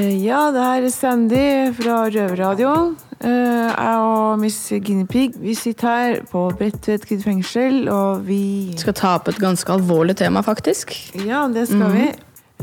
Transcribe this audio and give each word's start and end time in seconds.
Eh, 0.00 0.16
ja, 0.24 0.48
det 0.54 0.62
her 0.64 0.86
er 0.86 0.92
Sandy 0.94 1.46
fra 1.76 1.96
Røverradioen. 2.08 2.94
Eh, 3.20 3.68
jeg 3.68 3.96
og 4.00 4.38
Miss 4.40 4.56
Guinea 4.70 5.04
Pig 5.10 5.34
vi 5.36 5.52
sitter 5.58 5.88
her 5.90 6.20
på 6.30 6.46
Bredtvet 6.56 7.04
kvinnefengsel, 7.08 7.82
og 7.92 8.22
vi 8.24 8.72
Skal 8.80 8.96
ta 8.96 9.16
opp 9.18 9.28
et 9.28 9.40
ganske 9.42 9.68
alvorlig 9.74 10.16
tema, 10.16 10.40
faktisk. 10.46 10.94
Ja, 11.26 11.46
det 11.52 11.66
skal 11.68 11.92
vi. 11.92 12.06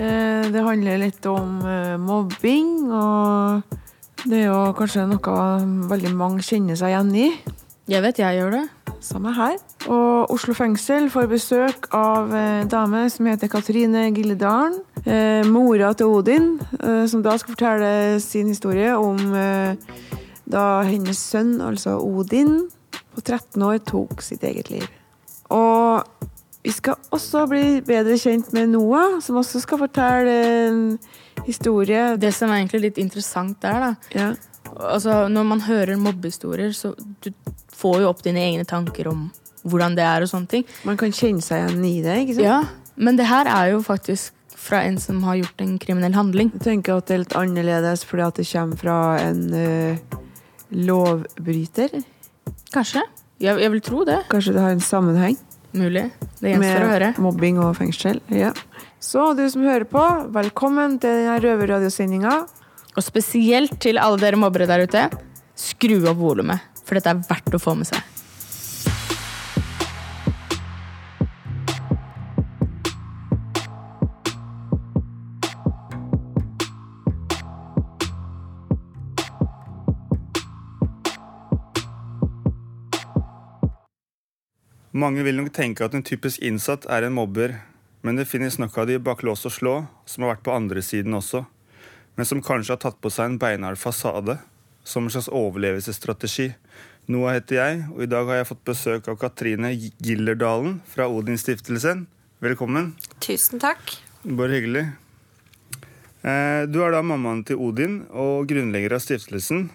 Eh, 0.02 0.50
det 0.50 0.64
handler 0.66 1.04
litt 1.04 1.26
om 1.30 1.62
mobbing, 2.02 2.90
og 2.90 3.62
det 4.26 4.42
er 4.44 4.50
jo 4.50 4.74
kanskje 4.78 5.06
noe 5.12 5.38
veldig 5.94 6.16
mange 6.18 6.42
kjenner 6.42 6.80
seg 6.80 6.96
igjen 6.96 7.14
i. 7.22 7.30
Jeg 7.88 8.02
vet 8.02 8.24
jeg 8.24 8.42
gjør 8.42 8.58
det. 8.58 8.66
Samme 9.00 9.32
her. 9.36 9.58
Og 9.88 10.32
Oslo 10.34 10.56
fengsel 10.58 11.10
får 11.14 11.28
besøk 11.30 11.88
av 11.96 12.32
en 12.34 12.70
dame 12.72 13.04
som 13.14 13.30
heter 13.30 13.50
Katrine 13.52 14.08
Gilledalen. 14.16 14.80
Eh, 15.06 15.46
mora 15.48 15.92
til 15.96 16.10
Odin, 16.18 16.56
eh, 16.82 17.06
som 17.08 17.22
da 17.24 17.36
skal 17.38 17.54
fortelle 17.54 18.20
sin 18.24 18.50
historie 18.50 18.96
om 18.98 19.20
eh, 19.38 19.76
da 20.50 20.64
hennes 20.88 21.20
sønn, 21.20 21.60
altså 21.62 22.00
Odin, 22.02 22.70
på 23.14 23.22
13 23.22 23.64
år 23.64 23.78
tok 23.86 24.22
sitt 24.26 24.44
eget 24.44 24.72
liv. 24.74 24.88
Og 25.54 26.04
vi 26.66 26.74
skal 26.74 26.98
også 27.14 27.46
bli 27.48 27.80
bedre 27.86 28.18
kjent 28.20 28.50
med 28.56 28.74
Noah, 28.74 29.22
som 29.24 29.40
også 29.40 29.62
skal 29.64 29.80
fortelle 29.86 30.36
en 30.68 30.82
historie. 31.46 32.18
Det 32.18 32.34
som 32.36 32.52
er 32.52 32.64
egentlig 32.64 32.90
litt 32.90 33.02
interessant 33.06 33.62
der, 33.62 33.80
da 33.80 33.96
Ja. 34.18 34.34
Altså, 34.76 35.28
Når 35.30 35.44
man 35.44 35.62
hører 35.62 35.96
mobbehistorier, 35.96 36.74
så 36.74 36.94
du 37.24 37.32
får 37.78 38.02
jo 38.04 38.10
opp 38.12 38.24
dine 38.26 38.42
egne 38.42 38.66
tanker 38.68 39.12
om 39.12 39.28
hvordan 39.68 39.98
det 39.98 40.06
er 40.08 40.24
og 40.24 40.32
sånne 40.32 40.52
ting. 40.52 40.66
Man 40.88 41.00
kan 41.00 41.14
kjenne 41.14 41.44
seg 41.44 41.64
igjen 41.64 41.86
i 41.86 41.96
det, 42.06 42.18
ikke 42.24 42.38
sant? 42.38 42.48
Ja, 42.48 42.94
Men 42.98 43.18
det 43.20 43.28
her 43.30 43.50
er 43.52 43.74
jo 43.76 43.82
faktisk 43.86 44.34
fra 44.58 44.82
en 44.88 44.98
som 44.98 45.22
har 45.28 45.38
gjort 45.38 45.62
en 45.62 45.76
kriminell 45.82 46.16
handling. 46.18 46.50
Jeg 46.58 46.64
tenker 46.66 46.98
at 46.98 47.10
det 47.10 47.16
er 47.16 47.24
litt 47.26 47.36
annerledes 47.38 48.06
fordi 48.08 48.26
at 48.26 48.40
det 48.40 48.48
kommer 48.50 48.80
fra 48.82 48.98
en 49.22 49.44
uh, 49.54 50.18
lovbryter. 50.74 52.00
Kanskje. 52.74 53.04
Jeg, 53.38 53.60
jeg 53.62 53.74
vil 53.76 53.84
tro 53.86 54.02
det. 54.08 54.24
Kanskje 54.32 54.56
det 54.56 54.64
har 54.64 54.74
en 54.74 54.82
sammenheng 54.82 55.38
Mulig. 55.78 56.08
Det 56.40 56.54
gjenstår 56.54 56.86
å 56.86 56.90
høre. 56.90 57.10
med 57.18 57.24
mobbing 57.26 57.60
og 57.62 57.76
fengsel. 57.78 58.22
Ja. 58.34 58.54
Så 59.04 59.34
du 59.38 59.44
som 59.52 59.66
hører 59.68 59.86
på, 59.90 60.04
velkommen 60.34 60.98
til 61.04 61.22
denne 61.22 61.36
røverradiosendinga. 61.44 62.38
Og 62.98 63.06
spesielt 63.06 63.76
til 63.84 64.00
alle 64.02 64.18
dere 64.22 64.40
mobbere 64.42 64.66
der 64.70 64.88
ute, 64.88 65.04
skru 65.60 66.00
opp 66.10 66.18
volumet. 66.18 66.64
For 66.88 66.96
dette 66.96 67.12
er 67.12 67.26
verdt 67.28 67.58
å 67.58 67.60
få 67.60 67.76
med 67.76 67.90
seg. 67.90 68.00
Mange 84.98 85.22
vil 85.22 85.36
nok 85.38 85.52
tenke 85.54 85.86
at 85.86 85.94
en 85.94 86.02
typisk 86.02 86.42
innsatt 86.42 86.88
er 86.90 87.06
en 87.06 87.14
mobber, 87.14 87.52
men 88.02 88.18
det 88.18 88.26
finnes 88.26 88.56
nok 88.58 88.80
av 88.82 88.88
de 88.90 88.96
bak 88.98 89.20
lås 89.22 89.46
og 89.46 89.54
slå 89.54 89.74
som 90.10 90.24
har 90.24 90.32
vært 90.32 90.46
på 90.48 90.56
andre 90.56 90.82
siden 90.82 91.14
også, 91.14 91.44
men 92.18 92.26
som 92.26 92.42
kanskje 92.42 92.74
har 92.74 92.82
tatt 92.82 92.98
på 93.04 93.12
seg 93.14 93.30
en 93.30 93.38
beinhard 93.38 93.78
fasade, 93.78 94.40
som 94.88 95.04
en 95.08 95.12
slags 95.12 95.28
overlevelsesstrategi. 95.28 96.54
Noah 97.12 97.36
heter 97.38 97.60
jeg, 97.60 97.82
og 97.94 98.04
i 98.04 98.10
dag 98.12 98.28
har 98.28 98.42
jeg 98.42 98.50
fått 98.50 98.64
besøk 98.68 99.08
av 99.12 99.18
Katrine 99.20 99.72
Gillerdalen 100.04 100.80
fra 100.92 101.08
Odin-stiftelsen. 101.12 102.06
Velkommen. 102.44 102.94
Tusen 103.24 103.60
takk. 103.64 103.96
Bare 104.24 104.58
hyggelig. 104.58 104.86
Eh, 106.24 106.66
Du 106.72 106.82
er 106.84 106.92
da 106.96 107.02
mammaen 107.06 107.44
til 107.48 107.60
Odin 107.64 108.02
og 108.12 108.48
grunnlegger 108.50 108.98
av 108.98 109.04
stiftelsen. 109.04 109.70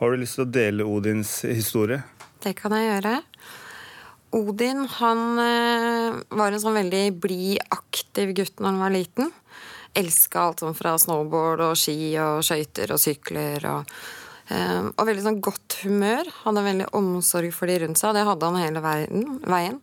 Har 0.00 0.10
du 0.10 0.20
lyst 0.22 0.38
til 0.38 0.46
å 0.46 0.50
dele 0.50 0.86
Odins 0.88 1.42
historie? 1.46 2.02
Det 2.44 2.54
kan 2.58 2.72
jeg 2.76 2.88
gjøre. 2.88 3.14
Odin 4.34 4.84
han 4.98 5.22
eh, 5.38 6.16
var 6.34 6.52
en 6.52 6.60
sånn 6.62 6.80
veldig 6.80 7.04
blid, 7.22 7.60
aktiv 7.70 8.32
gutt 8.34 8.58
når 8.58 8.72
han 8.72 8.82
var 8.82 8.94
liten. 8.96 9.32
Elska 9.94 10.48
alt 10.48 10.64
sånn 10.64 10.74
fra 10.74 10.96
snowboard 10.98 11.62
og 11.68 11.76
ski 11.78 12.16
og 12.18 12.40
skøyter 12.42 12.96
og 12.96 12.98
sykler. 12.98 13.68
Og, 13.70 13.92
og 14.50 15.06
veldig 15.08 15.22
sånn 15.24 15.40
godt 15.40 15.78
humør. 15.84 16.28
Hadde 16.44 16.64
veldig 16.66 16.86
omsorg 16.98 17.52
for 17.56 17.70
de 17.70 17.78
rundt 17.80 17.96
seg. 18.00 18.12
Det 18.16 18.26
hadde 18.28 18.50
han 18.50 18.60
hele 18.60 18.82
verden, 18.84 19.38
veien. 19.48 19.78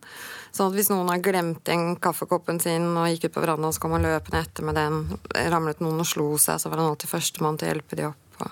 Sånn 0.54 0.68
at 0.70 0.76
hvis 0.76 0.90
noen 0.92 1.08
har 1.10 1.22
glemt 1.24 1.66
igjen 1.66 1.96
kaffekoppen 2.04 2.60
sin 2.62 2.90
og 3.00 3.08
gikk 3.10 3.30
ut 3.30 3.34
på 3.38 3.44
verandaen, 3.46 3.74
så 3.74 3.82
kom 3.82 3.96
han 3.96 4.04
løpende 4.06 4.42
etter 4.44 4.68
med 4.68 4.76
den. 4.78 4.98
Ramlet 5.50 5.80
noen 5.82 6.04
og 6.04 6.10
slo 6.10 6.28
seg, 6.38 6.60
så 6.62 6.70
var 6.70 6.82
han 6.84 6.92
alltid 6.92 7.10
førstemann 7.10 7.58
til 7.58 7.70
å 7.70 7.72
hjelpe 7.72 7.98
de 7.98 8.06
opp. 8.12 8.52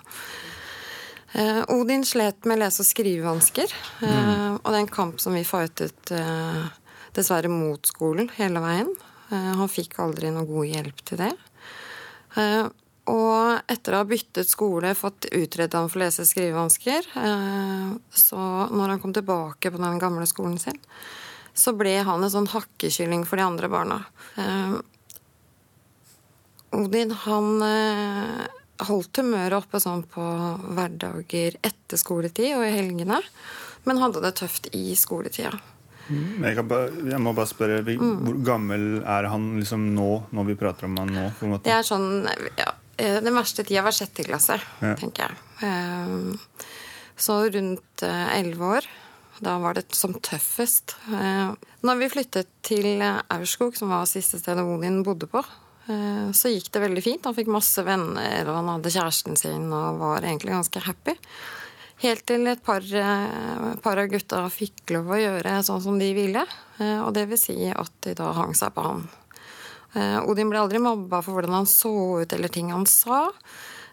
Eh, 1.37 1.61
Odin 1.75 2.05
slet 2.07 2.45
med 2.49 2.57
lese- 2.63 2.81
og 2.81 2.87
skrivevansker. 2.89 3.69
eh, 4.01 4.53
Og 4.55 4.65
det 4.65 4.75
er 4.79 4.81
en 4.85 4.87
kamp 4.87 5.19
som 5.21 5.33
vi 5.33 5.43
fightet 5.43 6.11
eh, 6.11 6.63
dessverre 7.13 7.49
mot 7.51 7.81
skolen 7.85 8.29
hele 8.39 8.59
veien. 8.63 8.89
Eh, 9.31 9.51
han 9.59 9.69
fikk 9.69 9.99
aldri 9.99 10.31
noe 10.33 10.47
god 10.49 10.65
hjelp 10.71 11.05
til 11.05 11.17
det. 11.21 11.33
Og 13.09 13.71
etter 13.71 13.95
å 13.95 14.01
ha 14.03 14.07
byttet 14.07 14.49
skole, 14.51 14.91
fått 14.97 15.29
utredet 15.33 15.77
han 15.77 15.89
for 15.89 16.03
lese- 16.03 16.25
og 16.25 16.29
skrivevansker, 16.29 17.07
eh, 17.23 17.95
så 18.13 18.43
når 18.69 18.93
han 18.93 19.01
kom 19.01 19.15
tilbake 19.15 19.71
på 19.71 19.81
den 19.81 20.01
gamle 20.01 20.27
skolen 20.29 20.59
sin, 20.61 20.77
så 21.53 21.73
ble 21.75 21.97
han 22.05 22.23
en 22.23 22.31
sånn 22.31 22.51
hakkekylling 22.51 23.25
for 23.25 23.41
de 23.41 23.47
andre 23.47 23.69
barna. 23.71 24.03
Eh, 24.37 24.77
Odin, 26.77 27.11
han 27.25 27.63
eh, 27.65 28.45
holdt 28.85 29.17
humøret 29.17 29.57
oppe 29.57 29.81
sånn 29.81 30.05
på 30.07 30.21
hverdager 30.75 31.57
etter 31.65 31.99
skoletid 31.99 32.53
og 32.59 32.67
i 32.67 32.75
helgene, 32.77 33.19
men 33.89 34.01
hadde 34.03 34.21
det 34.21 34.35
tøft 34.37 34.69
i 34.77 34.93
skoletida. 34.99 35.57
Jeg, 36.09 36.55
kan 36.57 36.65
bare, 36.69 36.89
jeg 37.05 37.21
må 37.21 37.33
bare 37.37 37.49
spørre, 37.49 37.81
Mm. 37.85 38.21
Hvor 38.25 38.37
gammel 38.45 38.83
er 39.03 39.27
han 39.29 39.59
liksom 39.59 39.83
nå, 39.93 40.09
når 40.33 40.47
vi 40.47 40.55
prater 40.57 40.87
om 40.87 40.97
han 40.97 41.11
nå? 41.13 41.59
Det 41.63 41.73
er 41.73 41.85
sånn 41.85 42.25
ja, 42.57 42.71
Den 42.99 43.33
verste 43.37 43.63
tida 43.63 43.81
var 43.85 43.95
sjette 43.95 44.25
klasse, 44.27 44.59
Ja. 44.83 44.95
tenker 44.99 45.29
jeg. 45.29 45.37
Eh, 45.63 46.37
Så 47.19 47.35
rundt 47.51 48.03
eh, 48.03 48.39
elleve 48.39 48.67
år. 48.79 48.85
Da 49.43 49.57
var 49.59 49.73
det 49.75 49.85
som 49.95 50.13
tøffest. 50.19 50.95
Eh, 51.11 51.51
Når 51.83 51.97
vi 51.99 52.09
flyttet 52.11 52.47
til 52.63 53.01
eh, 53.01 53.21
Aurskog, 53.31 53.75
som 53.79 53.89
var 53.91 54.05
siste 54.07 54.39
stedet 54.39 54.63
Odin 54.63 55.01
bodde 55.03 55.27
på, 55.31 55.39
eh, 55.87 56.31
så 56.35 56.51
gikk 56.51 56.71
det 56.71 56.81
veldig 56.83 57.03
fint. 57.03 57.23
Han 57.27 57.35
fikk 57.35 57.47
masse 57.51 57.83
venner, 57.83 58.47
og 58.47 58.55
han 58.55 58.67
hadde 58.73 58.91
kjæresten 58.95 59.37
sin 59.39 59.67
og 59.71 59.99
var 59.99 60.21
egentlig 60.27 60.55
ganske 60.55 60.83
happy. 60.87 61.15
Helt 61.99 62.23
til 62.25 62.47
et 62.47 62.63
par, 62.63 62.79
eh, 62.79 63.75
par 63.83 63.99
av 63.99 64.07
gutta 64.07 64.45
fikk 64.51 64.91
lov 64.95 65.07
å 65.11 65.19
gjøre 65.19 65.57
sånn 65.67 65.81
som 65.83 65.99
de 65.99 66.13
ville. 66.15 66.45
eh, 66.79 66.99
Og 67.03 67.13
det 67.13 67.27
vil 67.27 67.37
si 67.37 67.67
at 67.69 67.91
de 68.01 68.13
da 68.15 68.31
hang 68.33 68.53
seg 68.55 68.71
på 68.73 68.81
han. 68.83 69.09
Eh, 69.95 70.19
Odin 70.29 70.49
ble 70.51 70.59
aldri 70.61 70.77
mobba 70.83 71.21
for 71.25 71.33
hvordan 71.33 71.55
han 71.61 71.65
så 71.69 71.91
ut 72.21 72.33
eller 72.33 72.47
ting 72.53 72.69
han 72.71 72.85
sa. 72.85 73.29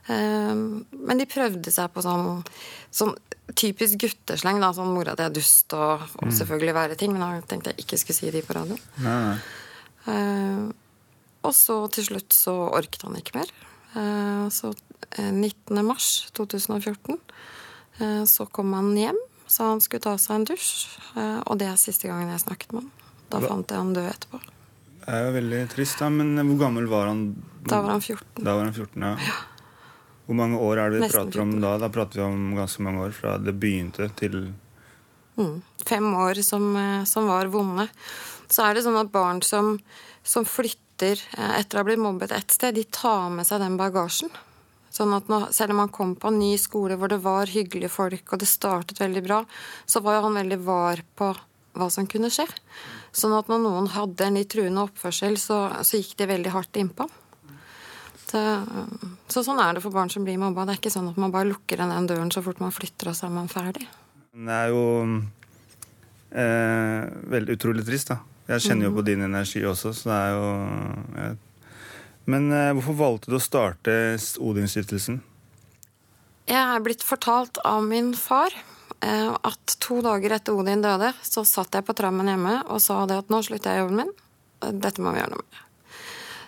Eh, 0.09 0.55
Men 0.55 1.19
de 1.19 1.27
prøvde 1.27 1.73
seg 1.73 1.89
på 1.95 2.03
sånn, 2.05 2.45
sånn 2.93 3.15
typisk 3.55 3.99
guttesleng. 4.03 4.61
Da, 4.61 4.73
sånn 4.77 4.93
'mora 4.93 5.15
di 5.17 5.23
er 5.23 5.31
dust' 5.31 5.73
og, 5.73 6.01
og 6.23 6.33
selvfølgelig 6.33 6.75
være 6.75 6.97
ting. 6.99 7.13
Men 7.13 7.21
da 7.23 7.41
tenkte 7.47 7.73
jeg 7.73 7.85
ikke 7.87 7.99
skulle 7.99 8.19
si 8.19 8.31
de 8.31 8.43
på 8.43 8.55
radio. 8.55 8.77
Nei. 9.01 9.39
Eh, 10.07 10.67
og 11.47 11.53
så 11.55 11.77
til 11.95 12.05
slutt 12.05 12.33
så 12.35 12.53
orket 12.75 13.03
han 13.07 13.17
ikke 13.17 13.39
mer. 13.41 13.51
Så 14.51 14.75
eh, 15.17 15.31
19. 15.33 15.81
mars 15.87 16.27
2014 16.35 17.17
eh, 18.01 18.25
så 18.29 18.45
kom 18.53 18.73
han 18.75 18.91
hjem, 18.97 19.17
sa 19.49 19.71
han 19.71 19.81
skulle 19.81 20.03
ta 20.05 20.17
seg 20.19 20.35
en 20.37 20.45
dusj. 20.45 20.89
Og 21.47 21.57
det 21.59 21.69
er 21.71 21.77
siste 21.81 22.09
gangen 22.11 22.29
jeg 22.35 22.43
snakket 22.45 22.73
med 22.75 22.83
han. 22.83 22.91
Da 23.31 23.39
Hva- 23.41 23.49
fant 23.49 23.71
jeg 23.71 23.79
han 23.79 23.95
død 23.95 24.11
etterpå. 24.11 24.41
Det 25.07 25.15
er 25.15 25.29
jo 25.29 25.35
veldig 25.37 25.61
trist, 25.71 26.01
da, 26.03 26.09
men 26.11 26.35
hvor 26.49 26.59
gammel 26.67 26.89
var 26.91 27.07
han? 27.13 27.29
Da 27.63 27.79
var 27.85 27.95
han 27.95 28.03
14. 28.03 28.43
Da 28.43 28.57
var 28.59 28.67
han 28.67 28.75
14, 28.75 29.05
ja. 29.07 29.35
Hvor 30.27 30.39
mange 30.41 30.59
år 30.59 30.81
er 30.83 30.91
det 30.91 30.99
vi 30.99 31.05
Nesten 31.05 31.21
prater 31.21 31.43
om 31.45 31.53
da? 31.63 31.77
Da 31.79 31.91
prater 31.95 32.19
vi 32.19 32.25
om 32.27 32.49
ganske 32.59 32.83
mange 32.83 33.05
år, 33.07 33.13
fra 33.15 33.37
det 33.39 33.55
begynte 33.63 34.11
til 34.19 34.49
Mm. 35.37 35.61
Fem 35.85 36.15
år 36.15 36.43
som, 36.43 36.77
eh, 36.77 37.05
som 37.05 37.27
var 37.29 37.47
vonde. 37.53 37.89
Så 38.49 38.65
er 38.65 38.75
det 38.75 38.85
sånn 38.87 38.97
at 38.97 39.13
barn 39.13 39.43
som, 39.43 39.79
som 40.25 40.47
flytter 40.49 41.21
eh, 41.37 41.59
etter 41.61 41.77
å 41.77 41.83
ha 41.83 41.85
blitt 41.85 42.01
mobbet 42.01 42.33
et 42.33 42.51
sted, 42.51 42.75
de 42.75 42.85
tar 42.85 43.29
med 43.31 43.45
seg 43.45 43.61
den 43.61 43.77
bagasjen. 43.77 44.33
Sånn 44.91 45.13
at 45.13 45.29
nå, 45.29 45.53
Selv 45.53 45.75
om 45.75 45.83
han 45.85 45.93
kom 45.93 46.15
på 46.17 46.29
en 46.33 46.39
ny 46.41 46.55
skole 46.57 46.97
hvor 46.97 47.13
det 47.13 47.21
var 47.21 47.53
hyggelige 47.53 47.93
folk, 47.93 48.33
og 48.33 48.41
det 48.41 48.49
startet 48.49 49.03
veldig 49.03 49.23
bra, 49.27 49.43
så 49.85 50.01
var 50.01 50.17
jo 50.17 50.23
han 50.31 50.41
veldig 50.41 50.61
var 50.65 51.05
på 51.19 51.35
hva 51.77 51.91
som 51.93 52.09
kunne 52.09 52.33
skje. 52.33 52.47
Sånn 53.17 53.33
at 53.33 53.49
når 53.49 53.63
noen 53.65 53.87
hadde 53.95 54.27
en 54.27 54.37
litt 54.37 54.51
truende 54.53 54.83
oppførsel, 54.85 55.39
så, 55.41 55.61
så 55.87 56.01
gikk 56.01 56.19
det 56.21 56.29
veldig 56.29 56.53
hardt 56.53 56.77
innpå. 56.77 57.07
Så, 58.27 58.43
så 59.31 59.43
sånn 59.47 59.61
er 59.63 59.77
det 59.77 59.83
for 59.85 59.95
barn 59.95 60.11
som 60.13 60.27
blir 60.27 60.37
mobba. 60.41 60.67
Det 60.67 60.75
er 60.75 60.81
ikke 60.83 60.93
sånn 60.93 61.09
at 61.13 61.21
man 61.21 61.33
bare 61.33 61.49
lukker 61.49 61.79
igjen 61.79 61.95
den 61.95 62.09
døren 62.11 62.33
så 62.35 62.43
fort 62.45 62.61
man 62.61 62.75
flytter, 62.75 63.13
og 63.13 63.17
så 63.17 63.29
er 63.29 63.33
man 63.39 63.49
ferdig. 63.49 63.87
Det 64.37 64.57
er 64.57 64.73
jo 64.75 64.83
eh, 66.37 67.07
veldig 67.33 67.57
utrolig 67.57 67.87
trist, 67.87 68.13
da. 68.13 68.21
Jeg 68.51 68.67
kjenner 68.67 68.91
jo 68.91 68.97
på 68.99 69.07
din 69.07 69.25
energi 69.27 69.65
også, 69.67 69.95
så 69.97 70.11
det 70.11 70.17
er 70.17 70.35
jo 70.37 70.51
jeg, 71.17 71.39
Men 72.31 72.53
eh, 72.53 72.73
hvorfor 72.77 72.99
valgte 73.01 73.33
du 73.33 73.39
å 73.39 73.43
starte 73.43 73.97
Odinstiftelsen? 74.43 75.23
Jeg 76.47 76.61
er 76.61 76.83
blitt 76.85 77.03
fortalt 77.03 77.59
av 77.67 77.83
min 77.87 78.13
far 78.15 78.55
at 79.07 79.77
to 79.83 80.01
dager 80.05 80.37
etter 80.37 80.57
Odin 80.57 80.83
døde, 80.85 81.13
så 81.23 81.45
satt 81.47 81.75
jeg 81.79 81.87
på 81.87 81.95
trammen 81.97 82.29
hjemme 82.31 82.59
og 82.67 82.81
sa 82.83 83.05
det 83.07 83.21
at 83.23 83.31
nå 83.33 83.43
slutter 83.47 83.75
jeg 83.77 83.85
jobben 83.85 84.03
min. 84.03 84.13
Dette 84.81 85.03
må 85.05 85.13
vi 85.15 85.21
gjøre 85.21 85.35
noe 85.37 85.45
med. 85.45 85.63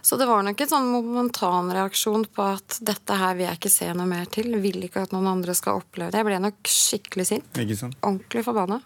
Så 0.08 0.16
det 0.16 0.28
var 0.30 0.44
nok 0.46 0.60
en 0.62 0.70
sånn 0.70 0.86
momentan 0.94 1.72
reaksjon 1.74 2.22
på 2.32 2.44
at 2.54 2.78
dette 2.86 3.16
her 3.18 3.34
vil 3.36 3.44
jeg 3.48 3.58
ikke 3.58 3.72
se 3.72 3.88
noe 3.92 4.06
mer 4.08 4.28
til. 4.32 4.54
Vil 4.62 4.86
ikke 4.86 5.02
at 5.04 5.12
noen 5.12 5.26
andre 5.28 5.52
skal 5.58 5.82
oppleve 5.82 6.14
det. 6.14 6.22
Jeg 6.22 6.28
ble 6.30 6.38
nok 6.46 6.70
skikkelig 6.72 7.26
sint. 7.28 7.48
Ordentlig 8.06 8.44
forbanna. 8.46 8.78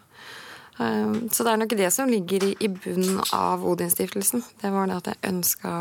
Eh, 0.79 1.13
Så 1.31 1.45
det 1.45 1.53
er 1.53 1.61
nok 1.61 1.77
det 1.79 1.91
som 1.93 2.09
ligger 2.09 2.43
i, 2.49 2.67
bunnen 2.67 3.21
av 3.31 3.63
Odinstiftelsen. 3.63 4.43
Det 4.59 4.73
var 4.73 4.89
det 4.89 4.99
at 4.99 5.11
jeg 5.13 5.31
ønska 5.31 5.71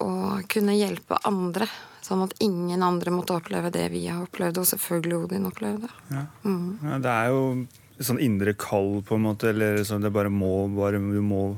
å 0.00 0.10
kunne 0.48 0.78
hjelpe 0.78 1.18
andre. 1.24 1.68
Sånn 2.06 2.22
at 2.22 2.36
ingen 2.44 2.84
andre 2.86 3.10
måtte 3.10 3.34
oppleve 3.34 3.72
det 3.74 3.88
vi 3.90 4.04
har 4.06 4.20
opplevd, 4.22 4.60
og 4.62 4.66
selvfølgelig 4.70 5.16
Odin 5.24 5.48
opplevde. 5.48 5.88
Ja. 6.12 6.22
Ja, 6.46 6.98
det 7.02 7.14
er 7.14 7.32
jo 7.34 7.40
sånn 8.06 8.20
indre 8.22 8.52
kall, 8.54 9.00
på 9.08 9.16
en 9.18 9.24
måte, 9.24 9.48
eller 9.50 9.80
sånn 9.88 10.04
det 10.04 10.12
bare 10.14 10.30
må, 10.30 10.68
bare 10.76 11.00
du 11.02 11.18
må 11.24 11.56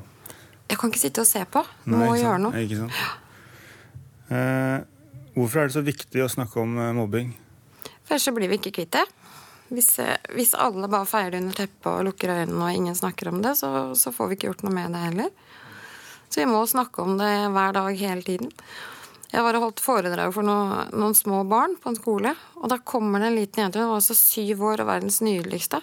Jeg 0.70 0.78
kan 0.80 0.92
ikke 0.92 1.02
sitte 1.02 1.24
og 1.24 1.28
se 1.28 1.42
på. 1.48 1.64
Nei, 1.88 1.98
Må 1.98 2.08
sant? 2.14 2.22
gjøre 2.22 2.40
noe. 2.46 2.62
Ikke 2.64 2.80
sant? 2.80 2.96
Eh, 4.28 4.78
hvorfor 5.36 5.62
er 5.62 5.68
det 5.70 5.76
så 5.76 5.84
viktig 5.84 6.24
å 6.24 6.32
snakke 6.32 6.60
om 6.60 6.74
eh, 6.80 6.90
mobbing? 6.96 7.30
For 8.08 8.20
så 8.20 8.32
blir 8.36 8.48
vi 8.52 8.58
ikke 8.60 8.74
kvitt 8.80 8.92
det. 8.96 9.04
Hvis, 9.72 9.90
eh, 10.00 10.16
hvis 10.36 10.52
alle 10.56 10.88
bare 10.88 11.08
feier 11.08 11.32
det 11.32 11.40
under 11.42 11.56
teppet 11.56 11.88
og 11.92 12.04
lukker 12.08 12.32
øynene 12.34 12.60
og 12.70 12.76
ingen 12.76 12.96
snakker 12.96 13.28
om 13.32 13.40
det, 13.44 13.54
så, 13.60 13.72
så 13.96 14.12
får 14.16 14.30
vi 14.30 14.38
ikke 14.38 14.50
gjort 14.52 14.64
noe 14.64 14.76
med 14.76 14.96
det 14.96 15.02
heller. 15.10 15.32
Så 16.28 16.40
vi 16.42 16.48
må 16.48 16.60
snakke 16.68 17.04
om 17.04 17.16
det 17.20 17.32
hver 17.52 17.76
dag 17.76 18.00
hele 18.00 18.24
tiden. 18.24 18.52
Jeg 19.28 19.44
var 19.44 19.58
og 19.58 19.66
holdt 19.66 19.82
foredrag 19.84 20.32
for 20.32 20.46
noen, 20.46 20.88
noen 20.96 21.16
små 21.16 21.42
barn 21.48 21.74
på 21.80 21.90
en 21.90 21.98
skole. 21.98 22.32
Og 22.62 22.70
da 22.72 22.78
kommer 22.80 23.20
det 23.20 23.28
en 23.28 23.36
liten 23.36 23.64
jente, 23.64 23.82
hun 23.82 23.90
var 23.92 24.00
altså 24.00 24.16
syv 24.16 24.62
år 24.70 24.84
og 24.84 24.88
verdens 24.88 25.20
nydeligste. 25.24 25.82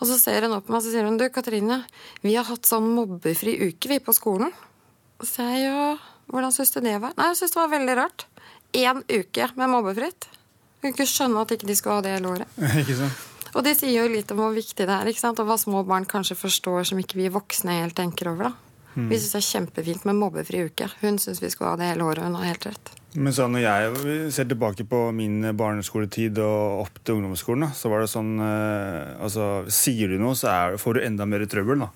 Og 0.00 0.08
så 0.08 0.16
ser 0.16 0.46
hun 0.46 0.54
opp 0.56 0.68
på 0.68 0.72
meg 0.72 0.80
og 0.80 0.86
så 0.86 0.94
sier 0.94 1.04
hun, 1.04 1.18
du 1.20 1.26
Katrine, 1.34 1.82
vi 2.24 2.36
har 2.38 2.46
hatt 2.48 2.68
sånn 2.68 2.86
mobbefri 2.94 3.58
uke 3.66 3.90
vi 3.90 3.98
på 4.00 4.14
skolen. 4.16 4.54
Og 5.18 5.26
så 5.26 5.40
sier 5.40 5.56
jeg 5.58 5.66
ja, 5.66 5.90
hvordan 6.30 6.54
syns 6.54 6.72
du 6.72 6.78
det 6.84 6.94
var? 7.02 7.12
Nei, 7.18 7.32
jeg 7.32 7.40
syns 7.42 7.56
det 7.56 7.60
var 7.60 7.74
veldig 7.74 7.98
rart. 7.98 8.26
Én 8.78 9.02
uke 9.02 9.50
med 9.58 9.74
mobbefritt. 9.74 10.30
Jeg 10.30 10.80
kunne 10.80 10.94
ikke 10.94 11.10
skjønne 11.10 11.42
at 11.42 11.52
ikke 11.56 11.68
de 11.68 11.76
skulle 11.76 11.98
ha 11.98 12.06
det 12.06 12.14
hele 12.14 12.32
året. 12.36 12.56
ikke 12.84 12.96
sant? 13.02 13.26
Og 13.50 13.66
det 13.66 13.74
sier 13.80 13.96
jo 13.96 14.08
litt 14.08 14.30
om 14.30 14.38
hvor 14.40 14.54
viktig 14.54 14.86
det 14.86 14.94
er, 14.94 15.10
ikke 15.10 15.20
sant? 15.24 15.42
og 15.42 15.50
hva 15.50 15.58
små 15.58 15.82
barn 15.84 16.06
kanskje 16.08 16.38
forstår 16.38 16.86
som 16.92 17.00
ikke 17.02 17.18
vi 17.18 17.32
voksne 17.34 17.80
helt 17.82 17.98
tenker 17.98 18.30
over. 18.30 18.52
da. 18.52 18.69
Vi 18.94 19.18
syns 19.18 19.34
det 19.34 19.38
er 19.38 19.46
kjempefint 19.46 20.06
med 20.08 20.18
mobbefri 20.18 20.64
uke. 20.66 20.88
Hun 21.00 21.18
syns 21.22 21.38
vi 21.42 21.50
skulle 21.52 21.74
ha 21.74 21.78
det 21.78 21.92
hele 21.92 22.06
året. 22.06 22.24
Hun 22.26 22.38
har 22.40 22.48
helt 22.50 22.66
rett. 22.66 22.90
Men 23.14 23.34
så 23.34 23.46
når 23.50 23.62
jeg 23.64 24.30
ser 24.34 24.46
tilbake 24.50 24.86
på 24.86 25.02
min 25.14 25.42
barneskoletid 25.58 26.38
og 26.42 26.84
opp 26.84 27.00
til 27.02 27.18
ungdomsskolen, 27.18 27.66
da, 27.66 27.70
så 27.74 27.90
var 27.90 28.04
det 28.04 28.10
sånn 28.12 28.36
eh, 28.38 29.16
Altså, 29.22 29.50
sier 29.74 30.12
du 30.12 30.18
noe, 30.22 30.36
så 30.38 30.50
er, 30.52 30.78
får 30.78 30.98
du 30.98 31.04
enda 31.06 31.26
mer 31.26 31.42
trøbbel, 31.50 31.82
da. 31.86 31.90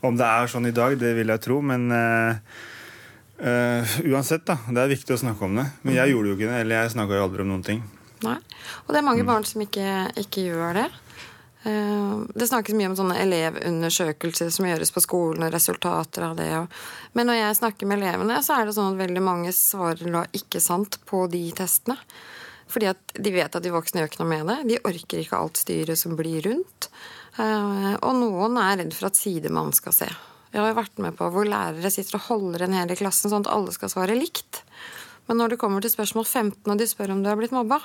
Om 0.00 0.16
det 0.16 0.26
er 0.26 0.48
sånn 0.48 0.68
i 0.68 0.76
dag, 0.76 0.96
det 1.00 1.12
vil 1.18 1.28
jeg 1.28 1.42
tro, 1.44 1.58
men 1.60 1.90
uh, 1.92 2.38
uh, 3.44 3.96
uansett, 4.08 4.46
da. 4.48 4.56
Det 4.64 4.80
er 4.80 4.94
viktig 4.94 5.12
å 5.12 5.20
snakke 5.20 5.44
om 5.44 5.60
det. 5.60 5.66
Men 5.84 5.98
jeg 5.98 6.14
gjorde 6.14 6.32
jo 6.32 6.38
ikke 6.38 6.48
det, 6.48 6.62
eller 6.64 6.80
jeg 6.80 6.94
snakka 6.96 7.18
jo 7.18 7.26
aldri 7.26 7.44
om 7.44 7.52
noen 7.52 7.66
ting. 7.66 7.82
Nei. 8.24 8.38
Og 8.86 8.94
det 8.94 9.00
er 9.00 9.06
mange 9.06 9.26
barn 9.28 9.44
som 9.48 9.60
ikke, 9.64 10.08
ikke 10.24 10.46
gjør 10.48 10.80
det. 10.80 10.88
Eh, 11.64 12.16
Det 12.34 12.48
snakkes 12.48 12.74
mye 12.76 12.88
om 12.88 12.96
sånne 12.96 13.18
elevundersøkelser 13.20 14.50
som 14.52 14.66
gjøres 14.66 14.92
på 14.94 15.02
skolen, 15.04 15.44
og 15.44 15.52
resultater 15.52 16.24
av 16.24 16.36
det. 16.36 16.48
Men 17.14 17.26
når 17.26 17.40
jeg 17.40 17.58
snakker 17.60 17.86
med 17.86 18.00
elevene, 18.00 18.38
så 18.42 18.60
er 18.60 18.66
det 18.66 18.74
sånn 18.76 18.94
at 18.94 19.08
veldig 19.08 19.22
mange 19.22 19.52
svarer 19.52 20.10
da 20.12 20.24
ikke 20.32 20.60
sant 20.60 20.98
på 21.06 21.26
de 21.30 21.50
testene. 21.52 21.98
Fordi 22.70 22.86
at 22.86 23.14
de 23.18 23.30
vet 23.34 23.56
at 23.56 23.62
de 23.62 23.72
voksne 23.74 24.00
gjør 24.00 24.10
ikke 24.12 24.22
noe 24.22 24.30
med 24.30 24.46
det. 24.46 24.58
De 24.68 24.78
orker 24.86 25.18
ikke 25.24 25.36
alt 25.36 25.58
styret 25.58 25.98
som 25.98 26.16
blir 26.16 26.42
rundt. 26.46 26.88
Eh, 27.38 27.94
Og 28.00 28.14
noen 28.14 28.56
er 28.58 28.78
redd 28.78 28.94
for 28.94 29.06
at 29.10 29.18
sidemann 29.18 29.72
skal 29.74 29.92
se. 29.92 30.08
Jeg 30.52 30.60
har 30.62 30.74
vært 30.74 30.98
med 30.98 31.16
på 31.16 31.28
hvor 31.30 31.46
lærere 31.46 31.90
sitter 31.90 32.16
og 32.18 32.26
holder 32.26 32.62
en 32.62 32.72
hel 32.72 32.90
i 32.90 32.96
klassen 32.98 33.30
sånn 33.30 33.44
at 33.46 33.52
alle 33.52 33.70
skal 33.72 33.88
svare 33.88 34.16
likt. 34.18 34.62
Men 35.28 35.38
når 35.38 35.50
det 35.50 35.58
kommer 35.58 35.80
til 35.82 35.90
spørsmål 35.92 36.26
15 36.26 36.72
og 36.72 36.78
de 36.78 36.86
spør 36.90 37.12
om 37.12 37.22
du 37.22 37.28
har 37.28 37.36
blitt 37.38 37.52
mobba, 37.54 37.78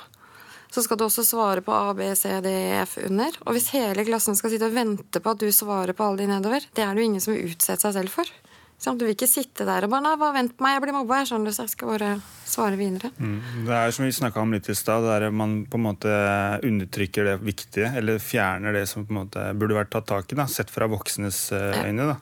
så 0.76 0.82
skal 0.84 0.98
du 1.00 1.06
også 1.06 1.24
svare 1.24 1.62
på 1.64 1.72
A, 1.72 1.94
B, 1.96 2.10
C, 2.18 2.28
D, 2.44 2.50
E, 2.52 2.82
F 2.82 2.98
under. 3.06 3.38
Og 3.46 3.56
hvis 3.56 3.70
hele 3.72 4.04
klassen 4.04 4.36
skal 4.36 4.52
sitte 4.52 4.68
og 4.68 4.76
vente 4.76 5.22
på 5.24 5.32
at 5.32 5.40
du 5.40 5.48
svarer 5.48 5.96
på 5.96 6.04
alle 6.04 6.20
de 6.20 6.26
nedover, 6.28 6.66
det 6.76 6.84
er 6.84 6.92
det 6.92 7.00
jo 7.00 7.08
ingen 7.08 7.24
som 7.24 7.32
vil 7.32 7.48
utsette 7.48 7.86
seg 7.86 7.94
selv 7.96 8.12
for. 8.12 8.32
Sånn. 8.76 8.98
Du 9.00 9.06
vil 9.06 9.14
ikke 9.14 9.28
sitte 9.30 9.64
der 9.64 9.86
og 9.86 9.92
bare 9.94 10.04
'nei, 10.04 10.16
bare 10.20 10.36
vent 10.36 10.52
på 10.52 10.64
meg, 10.66 10.74
jeg 10.74 10.82
blir 10.84 10.92
mobba', 10.98 11.22
jeg 11.22 11.30
skjønner 11.30 11.48
du, 11.48 11.52
så 11.56 11.64
jeg 11.64 11.72
skal 11.72 11.88
bare 11.94 12.10
svare 12.44 12.76
videre. 12.76 13.08
Det 13.16 13.72
er 13.72 13.94
som 13.96 14.04
vi 14.04 14.12
snakka 14.12 14.42
om 14.42 14.52
litt 14.52 14.68
i 14.68 14.76
stad, 14.76 15.06
det 15.06 15.30
er 15.30 15.32
man 15.32 15.54
på 15.64 15.80
en 15.80 15.86
måte 15.86 16.12
undertrykker 16.60 17.24
det 17.24 17.38
viktige, 17.40 17.88
eller 17.96 18.20
fjerner 18.20 18.76
det 18.76 18.84
som 18.90 19.06
på 19.06 19.16
en 19.16 19.22
måte 19.22 19.46
burde 19.56 19.80
vært 19.80 19.94
tatt 19.96 20.10
tak 20.12 20.28
i, 20.32 20.36
da, 20.36 20.44
sett 20.44 20.68
fra 20.68 20.90
voksnes 20.92 21.40
eh, 21.56 21.88
øyne. 21.88 22.12
da. 22.12 22.20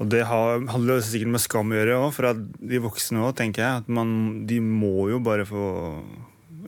Og 0.00 0.08
det 0.08 0.24
har, 0.28 0.64
handler 0.72 1.04
sikkert 1.04 1.34
med 1.36 1.44
skam 1.44 1.72
å 1.72 1.76
gjøre 1.76 2.00
òg, 2.00 2.08
for 2.16 2.30
at 2.32 2.40
de 2.40 2.80
voksne 2.80 3.20
òg, 3.20 3.36
tenker 3.36 3.62
jeg. 3.62 3.84
At 3.84 3.92
man, 3.92 4.46
de 4.48 4.60
må 4.64 5.10
jo 5.12 5.20
bare 5.20 5.44
få 5.48 5.68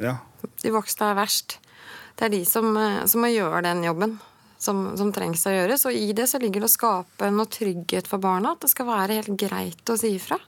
Ja. 0.03 0.19
De 0.63 0.73
voksne 0.75 1.13
er 1.13 1.19
verst. 1.19 1.59
Det 2.19 2.27
er 2.27 2.35
de 2.35 2.43
som, 2.49 2.71
eh, 2.77 3.05
som 3.07 3.23
må 3.23 3.31
gjøre 3.31 3.63
den 3.69 3.85
jobben 3.87 4.19
som, 4.59 4.83
som 4.99 5.13
trengs 5.15 5.47
å 5.47 5.55
gjøres. 5.55 5.87
Og 5.89 5.95
i 5.95 6.13
det 6.17 6.29
så 6.31 6.41
ligger 6.43 6.65
det 6.65 6.71
å 6.71 6.75
skape 6.75 7.31
noe 7.35 7.51
trygghet 7.51 8.11
for 8.11 8.23
barna. 8.23 8.55
At 8.55 8.67
det 8.67 8.73
skal 8.75 8.91
være 8.91 9.21
helt 9.21 9.35
greit 9.39 9.93
å 9.93 9.99
si 9.99 10.17
ifra. 10.19 10.39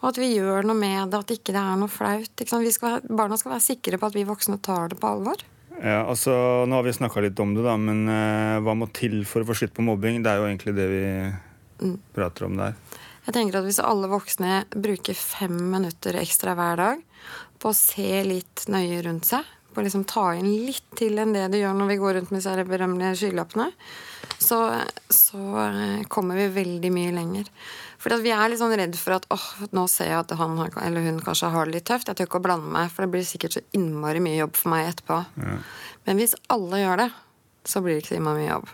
Og 0.00 0.12
at 0.12 0.20
vi 0.20 0.30
gjør 0.32 0.64
noe 0.64 0.78
med 0.78 1.10
det, 1.12 1.20
at 1.20 1.34
ikke 1.34 1.52
det 1.52 1.60
er 1.60 1.80
noe 1.80 1.92
flaut. 1.92 2.30
Ikke 2.40 2.60
skal, 2.72 3.00
barna 3.04 3.36
skal 3.36 3.56
være 3.56 3.66
sikre 3.66 4.00
på 4.00 4.08
at 4.08 4.16
vi 4.16 4.28
voksne 4.28 4.60
tar 4.64 4.92
det 4.92 5.00
på 5.00 5.10
alvor. 5.10 5.42
Ja, 5.80 6.04
altså, 6.04 6.32
Nå 6.68 6.76
har 6.76 6.84
vi 6.84 6.92
snakka 6.96 7.22
litt 7.24 7.40
om 7.40 7.54
det, 7.56 7.64
da, 7.64 7.74
men 7.80 8.04
uh, 8.08 8.60
hva 8.64 8.74
må 8.76 8.88
til 8.96 9.22
for 9.28 9.42
å 9.42 9.48
få 9.48 9.56
slutt 9.56 9.72
på 9.76 9.84
mobbing? 9.84 10.20
Det 10.24 10.32
er 10.32 10.40
jo 10.40 10.48
egentlig 10.48 10.74
det 10.76 10.88
vi 10.90 11.04
prater 12.16 12.48
om 12.48 12.58
der. 12.60 12.76
Jeg 13.30 13.36
tenker 13.36 13.60
at 13.60 13.66
Hvis 13.68 13.78
alle 13.78 14.10
voksne 14.10 14.64
bruker 14.74 15.14
fem 15.14 15.54
minutter 15.70 16.16
ekstra 16.18 16.56
hver 16.58 16.80
dag 16.80 17.02
på 17.62 17.70
å 17.70 17.76
se 17.76 18.24
litt 18.26 18.64
nøye 18.72 19.02
rundt 19.04 19.28
seg, 19.28 19.44
på 19.70 19.78
å 19.78 19.84
liksom 19.84 20.06
ta 20.08 20.24
inn 20.34 20.48
litt 20.66 20.86
til 20.98 21.20
enn 21.20 21.34
det 21.36 21.44
du 21.52 21.58
gjør 21.60 21.76
når 21.76 21.90
vi 21.92 21.98
går 22.00 22.16
rundt 22.16 22.32
med 22.32 22.40
disse 22.40 22.64
berømmelige 22.66 23.18
skylappene, 23.20 23.66
så, 24.40 24.58
så 25.12 25.42
eh, 25.60 26.00
kommer 26.10 26.40
vi 26.40 26.48
veldig 26.56 26.90
mye 26.96 27.12
lenger. 27.14 27.50
Fordi 28.00 28.16
at 28.16 28.24
Vi 28.24 28.32
er 28.34 28.50
litt 28.50 28.62
sånn 28.62 28.74
redd 28.80 28.96
for 28.98 29.18
at 29.20 29.28
åh, 29.30 29.46
nå 29.76 29.84
ser 29.92 30.10
jeg 30.10 30.24
at 30.24 30.34
han 30.40 30.58
eller 30.80 31.06
hun 31.06 31.20
kanskje 31.22 31.52
har 31.52 31.68
det 31.68 31.76
litt 31.76 31.86
tøft. 31.92 32.08
Jeg 32.08 32.18
tør 32.18 32.30
ikke 32.30 32.40
å 32.40 32.46
blande 32.48 32.72
meg, 32.72 32.90
for 32.90 33.04
det 33.04 33.12
blir 33.12 33.28
sikkert 33.28 33.60
så 33.60 33.66
innmari 33.76 34.24
mye 34.24 34.40
jobb 34.40 34.56
for 34.58 34.74
meg 34.74 34.88
etterpå. 34.88 35.20
Men 36.08 36.18
hvis 36.24 36.34
alle 36.50 36.82
gjør 36.82 37.04
det, 37.04 37.10
så 37.64 37.82
blir 37.84 37.98
det 37.98 38.04
ikke 38.04 38.14
så 38.14 38.20
innmari 38.20 38.44
mye 38.44 38.52
jobb. 38.52 38.70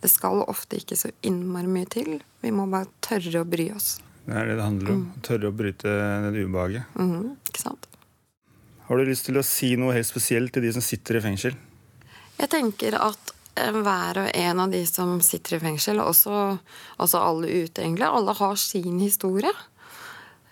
Det 0.00 0.10
skal 0.12 0.42
ofte 0.44 0.76
ikke 0.80 0.96
så 0.98 1.10
innmari 1.24 1.70
mye 1.72 1.88
til. 1.88 2.18
Vi 2.44 2.52
må 2.52 2.66
bare 2.70 2.90
tørre 3.04 3.40
å 3.40 3.48
bry 3.48 3.70
oss. 3.72 3.96
Det 4.24 4.36
er 4.36 4.48
det 4.48 4.56
det 4.58 4.64
handler 4.64 4.92
om. 4.94 5.04
Tørre 5.24 5.50
å 5.50 5.56
bryte 5.56 5.92
det 6.32 6.44
ubehaget. 6.44 6.96
Mhm, 6.96 7.36
ikke 7.48 7.62
sant? 7.62 7.88
Har 8.88 9.00
du 9.00 9.08
lyst 9.08 9.24
til 9.28 9.40
å 9.40 9.44
si 9.44 9.74
noe 9.80 9.94
helt 9.96 10.08
spesielt 10.08 10.52
til 10.52 10.64
de 10.66 10.72
som 10.76 10.84
sitter 10.84 11.16
i 11.16 11.24
fengsel? 11.24 11.56
Jeg 12.36 12.50
tenker 12.52 12.96
at 13.00 13.32
eh, 13.56 13.72
hver 13.72 14.20
og 14.24 14.30
en 14.34 14.60
av 14.60 14.72
de 14.72 14.82
som 14.88 15.16
sitter 15.24 15.56
i 15.56 15.62
fengsel, 15.62 16.02
også, 16.02 16.58
også 17.00 17.22
alle 17.22 17.64
ute 17.64 17.84
egentlig, 17.84 18.08
alle 18.08 18.36
har 18.36 18.58
sin 18.60 19.00
historie. 19.00 19.52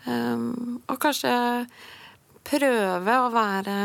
Um, 0.07 0.81
og 0.91 0.97
kanskje 1.03 1.33
prøve 2.49 3.19
å 3.23 3.29
være, 3.31 3.77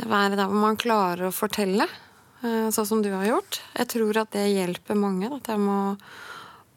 være 0.00 0.38
der 0.38 0.48
hvor 0.48 0.62
man 0.64 0.80
klarer 0.80 1.28
å 1.28 1.34
fortelle, 1.34 1.86
sånn 2.44 2.86
som 2.88 3.00
du 3.02 3.08
har 3.14 3.24
gjort. 3.26 3.60
Jeg 3.78 3.88
tror 3.94 4.18
at 4.20 4.32
det 4.36 4.48
hjelper 4.52 4.98
mange. 4.98 5.30
At 5.32 5.48
jeg 5.50 5.62
må 5.62 5.96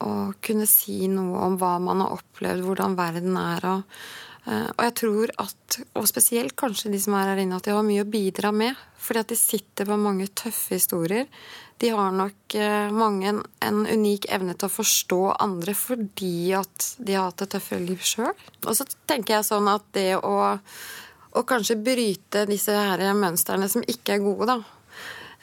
å 0.05 0.31
kunne 0.43 0.67
si 0.69 1.07
noe 1.11 1.45
om 1.45 1.59
hva 1.59 1.75
man 1.83 2.03
har 2.03 2.17
opplevd, 2.19 2.65
hvordan 2.65 2.97
verden 2.99 3.37
er. 3.39 3.65
Og, 3.73 4.01
eh, 4.45 4.67
og 4.71 4.83
jeg 4.87 4.95
tror 5.01 5.33
at, 5.43 5.79
og 5.99 6.07
spesielt 6.09 6.55
kanskje 6.59 6.91
de 6.93 7.01
som 7.03 7.17
er 7.19 7.33
her 7.33 7.41
inne, 7.43 7.59
at 7.59 7.67
de 7.67 7.75
har 7.75 7.85
mye 7.85 8.05
å 8.05 8.11
bidra 8.11 8.53
med. 8.55 8.77
Fordi 8.99 9.23
at 9.23 9.33
de 9.33 9.39
sitter 9.39 9.89
på 9.89 9.99
mange 9.99 10.29
tøffe 10.31 10.77
historier. 10.77 11.27
De 11.79 11.91
har 11.95 12.15
nok 12.15 12.55
eh, 12.55 12.89
mange 12.95 13.29
en, 13.31 13.43
en 13.63 13.83
unik 13.87 14.29
evne 14.35 14.55
til 14.55 14.67
å 14.67 14.77
forstå 14.77 15.21
andre 15.39 15.75
fordi 15.77 16.51
at 16.57 16.89
de 16.99 17.15
har 17.15 17.29
hatt 17.29 17.45
et 17.45 17.53
tøffere 17.55 17.83
liv 17.83 18.03
sjøl. 18.03 18.33
Og 18.65 18.73
så 18.75 18.87
tenker 19.07 19.37
jeg 19.37 19.47
sånn 19.47 19.69
at 19.71 19.87
det 19.95 20.11
å, 20.19 20.35
å 20.59 21.47
kanskje 21.47 21.79
bryte 21.79 22.43
disse 22.49 22.75
her 22.75 23.03
mønstrene 23.15 23.71
som 23.71 23.83
ikke 23.87 24.17
er 24.17 24.27
gode, 24.27 24.51
da. 24.55 24.78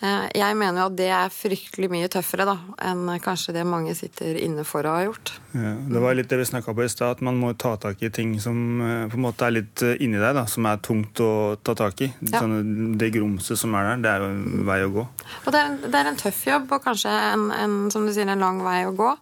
Eh, 0.04 0.26
Jeg 0.36 0.56
mener 0.60 0.82
jo 0.82 0.86
at 0.90 0.96
det 0.98 1.06
er 1.08 1.30
fryktelig 1.32 1.88
mye 1.88 2.08
tøffere 2.12 2.44
da, 2.44 2.56
enn 2.84 3.06
kanskje 3.24 3.54
det 3.56 3.62
mange 3.64 3.94
sitter 3.96 4.36
inne 4.36 4.64
for 4.68 4.84
å 4.84 4.92
ha 4.92 5.04
gjort. 5.06 5.32
Ja, 5.56 5.72
det 5.88 6.02
var 6.04 6.14
litt 6.18 6.28
det 6.28 6.36
vi 6.42 6.48
snakka 6.50 6.74
på 6.76 6.84
i 6.84 6.88
stad, 6.92 7.16
at 7.16 7.22
man 7.24 7.38
må 7.40 7.54
ta 7.56 7.76
tak 7.80 8.02
i 8.04 8.10
ting 8.12 8.34
som 8.42 8.58
eh, 8.84 9.06
på 9.08 9.16
en 9.16 9.24
måte 9.24 9.48
er 9.48 9.56
litt 9.56 9.82
eh, 9.86 9.96
inni 10.04 10.20
deg, 10.20 10.34
da, 10.36 10.44
som 10.52 10.68
er 10.68 10.82
tungt 10.84 11.20
å 11.24 11.30
ta 11.64 11.74
tak 11.78 12.04
i. 12.04 12.10
Ja. 12.28 12.42
Sånn, 12.44 12.96
det 13.00 13.12
grumset 13.16 13.56
som 13.60 13.74
er 13.78 13.88
der, 13.94 14.02
det 14.04 14.12
er 14.12 14.24
jo 14.26 14.32
en 14.34 14.66
vei 14.68 14.80
å 14.84 14.92
gå. 14.98 15.06
Og 15.46 15.52
det 15.54 15.62
er, 15.64 15.78
det 15.86 16.02
er 16.02 16.10
en 16.12 16.20
tøff 16.20 16.42
jobb, 16.50 16.68
og 16.76 16.84
kanskje 16.84 17.14
en, 17.32 17.46
en, 17.56 17.78
som 17.94 18.04
du 18.04 18.12
sier, 18.12 18.28
en 18.28 18.44
lang 18.44 18.60
vei 18.66 18.82
å 18.88 18.92
gå. 18.96 19.14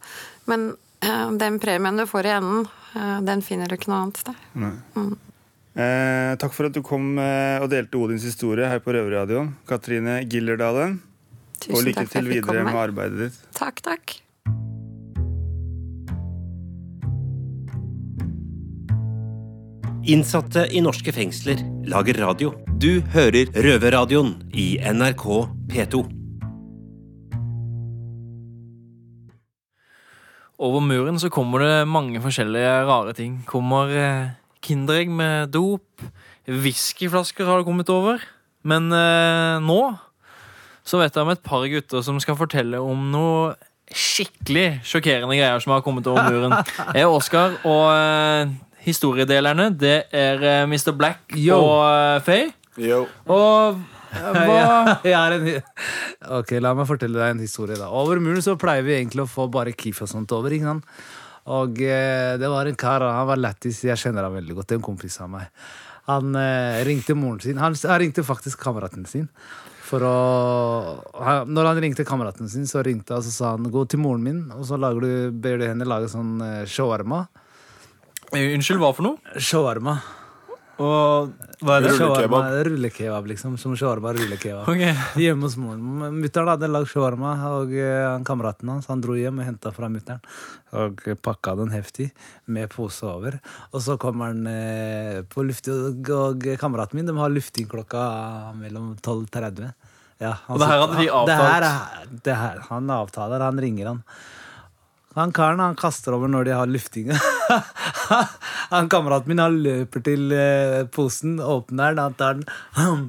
Men 0.51 0.73
den 1.39 1.59
premien 1.61 1.99
du 2.01 2.07
får 2.09 2.27
i 2.31 2.35
enden, 2.39 2.67
Den 3.27 3.41
finner 3.43 3.67
du 3.67 3.75
ikke 3.75 3.91
noe 3.91 4.05
annet 4.05 4.21
sted. 4.23 4.37
Eh, 5.75 6.33
takk 6.39 6.53
for 6.55 6.69
at 6.69 6.75
du 6.77 6.85
kom 6.87 7.17
eh, 7.19 7.59
og 7.59 7.67
delte 7.73 7.99
Odins 7.99 8.23
historie 8.23 8.69
her 8.71 8.79
på 8.83 8.95
Røverradioen. 8.95 9.57
Katrine 9.67 10.21
Gillerdalen. 10.31 11.01
Og 11.01 11.65
Tusen 11.65 11.89
lykke 11.89 11.97
takk 11.99 12.13
for 12.13 12.21
til 12.21 12.31
videre 12.31 12.63
med 12.69 12.79
arbeidet 12.79 13.25
ditt. 13.25 13.41
Takk, 13.59 13.83
takk. 13.83 14.21
Innsatte 20.05 20.67
i 20.71 20.83
norske 20.85 21.11
fengsler 21.17 21.65
lager 21.89 22.21
radio. 22.23 22.53
Du 22.79 23.01
hører 23.15 23.51
Røverradioen 23.57 24.37
i 24.53 24.77
NRK 24.79 25.25
P2. 25.73 26.05
Over 30.65 30.85
muren 30.87 31.19
så 31.19 31.33
kommer 31.35 31.65
det 31.65 31.75
mange 31.91 32.23
forskjellige 32.23 32.75
rare 32.87 33.17
ting. 33.17 33.41
Kommer 33.49 33.91
eh, 33.91 34.35
Kinderegg 34.65 35.13
med 35.13 35.53
dop. 35.55 36.05
Whiskyflasker 36.49 37.49
har 37.49 37.61
det 37.61 37.69
kommet 37.69 37.93
over. 37.93 38.25
Men 38.65 38.89
eh, 38.93 39.61
nå 39.65 39.81
så 40.85 41.01
vet 41.01 41.15
jeg 41.17 41.25
om 41.25 41.33
et 41.33 41.45
par 41.45 41.65
gutter 41.73 42.03
som 42.05 42.19
skal 42.21 42.37
fortelle 42.37 42.81
om 42.81 43.07
noe 43.13 43.55
skikkelig 43.95 44.83
sjokkerende 44.85 45.37
greier 45.37 45.63
som 45.63 45.73
har 45.75 45.85
kommet 45.85 46.07
over 46.11 46.27
muren. 46.29 46.55
Jeg 46.97 47.05
er 47.05 47.13
Oskar, 47.13 47.57
og 47.69 47.87
eh, 47.95 48.53
historiedelerne 48.85 49.71
det 49.81 49.97
er 50.13 50.45
eh, 50.45 50.63
Mr. 50.69 50.93
Black 50.97 51.33
Yo. 51.37 51.57
og 51.57 51.83
eh, 51.89 52.21
Faye. 52.27 52.49
Yo. 52.81 53.05
Og 53.33 53.81
eh, 54.17 54.41
hva 54.45 54.97
Jeg 55.05 55.17
er 55.17 55.37
en, 55.39 55.51
ok, 56.41 56.57
La 56.65 56.75
meg 56.77 56.89
fortelle 56.91 57.21
deg 57.21 57.37
en 57.37 57.45
historie. 57.45 57.79
da 57.81 57.89
Over 57.93 58.21
muren 58.25 58.45
så 58.45 58.57
pleier 58.61 58.85
vi 58.87 58.97
egentlig 58.99 59.25
å 59.25 59.31
få 59.31 59.49
bare 59.53 59.77
Kif 59.77 60.03
og 60.05 60.11
sånt 60.11 60.33
over. 60.37 60.53
ikke 60.53 60.73
sant? 60.73 60.89
Og 61.53 61.81
eh, 61.85 62.37
det 62.41 62.49
var 62.49 62.69
en 62.69 62.79
kar, 62.79 63.05
han 63.05 63.29
var 63.29 63.41
lættis. 63.41 63.83
Jeg 63.85 64.01
kjenner 64.01 64.25
han 64.25 64.39
veldig 64.39 64.57
godt. 64.57 64.71
Det 64.71 64.79
er 64.79 64.81
en 64.81 64.87
kompis 64.87 65.19
av 65.21 65.29
meg. 65.33 65.51
Han 66.09 66.37
eh, 66.41 66.81
ringte 66.89 67.17
moren 67.17 67.43
sin. 67.45 67.61
Han, 67.61 67.77
han 67.77 68.01
ringte 68.01 68.25
faktisk 68.25 68.63
kameraten 68.65 69.05
sin. 69.09 69.29
For 69.85 70.01
å, 70.09 70.17
han, 71.21 71.51
når 71.53 71.69
han 71.69 71.81
ringte 71.85 72.07
kameraten 72.09 72.49
sin, 72.49 72.65
så 72.69 72.81
ringte 72.85 73.17
han 73.17 73.25
og 73.25 73.37
sa 73.37 73.53
han, 73.53 73.69
gå 73.73 73.85
til 73.85 74.01
moren 74.01 74.25
min 74.25 74.43
og 74.57 74.65
så 74.65 74.79
lager 74.81 75.05
du, 75.05 75.13
ber 75.45 75.61
du 75.61 75.67
henne 75.69 75.89
lage 75.89 76.09
sånn 76.13 76.39
eh, 76.41 76.61
shawarma. 76.65 77.27
Unnskyld, 78.33 78.81
hva 78.81 78.95
for 78.97 79.07
noe? 79.07 79.37
Shawarma. 79.37 79.99
Og 80.83 81.31
hva 81.63 81.77
er 81.79 81.85
det? 81.85 81.91
Rullekebab. 82.01 82.47
Rullekebab, 82.67 83.27
liksom. 83.31 83.55
Som 83.63 83.77
shawarma 83.79 84.11
rullekebab. 84.17 84.67
Okay. 84.73 84.95
Hjemme 85.23 85.47
hos 85.47 85.55
moren. 85.61 85.85
Mutter'n 86.19 86.51
hadde 86.51 86.71
lagd 86.73 86.91
shawarma, 86.91 87.35
og 87.61 87.71
uh, 87.79 88.19
kameraten 88.27 88.73
hans 88.73 88.89
han 88.91 89.01
dro 89.05 89.15
hjem 89.15 89.39
og 89.39 89.47
henta 89.47 89.71
fra 89.77 89.87
mutter'n. 89.93 90.19
Og 90.75 91.05
pakka 91.23 91.55
den 91.61 91.71
heftig 91.71 92.09
med 92.51 92.73
pose 92.75 93.07
over. 93.07 93.39
Og 93.71 93.85
så 93.87 93.95
kommer 94.03 94.33
han 94.33 94.43
uh, 94.51 95.23
på 95.31 95.47
luft, 95.47 95.71
og, 95.71 96.11
og 96.11 96.49
kameraten 96.59 96.99
min 96.99 97.07
de 97.13 97.17
har 97.23 97.31
lufting 97.31 97.71
klokka 97.71 98.03
mellom 98.59 98.97
12.30. 98.99 99.71
Ja, 100.23 100.37
Og 100.49 100.59
det 100.63 100.67
her 100.71 100.81
hadde 100.81 100.97
de 100.99 101.07
Det 101.07 101.39
her, 101.39 101.65
avtalt? 101.65 102.03
er- 102.09 102.19
det 102.25 102.37
her, 102.39 102.59
han 102.71 102.91
avtaler, 102.91 103.43
han 103.47 103.59
ringer 103.63 103.89
han. 103.93 104.03
Han 105.15 105.33
karen 105.33 105.61
han 105.63 105.77
kaster 105.79 106.15
over 106.17 106.29
når 106.31 106.45
de 106.49 106.55
har 106.59 106.67
lufting. 106.71 107.11
han 108.75 108.89
kameraten 108.91 109.31
min 109.31 109.39
han 109.43 109.61
løper 109.63 110.03
til 110.07 110.33
eh, 110.35 110.81
posen, 110.95 111.37
åpner 111.41 111.95
den, 111.95 112.03
han 112.03 112.17
tar 112.19 112.35
den. 112.41 112.49
Ham, 112.79 113.05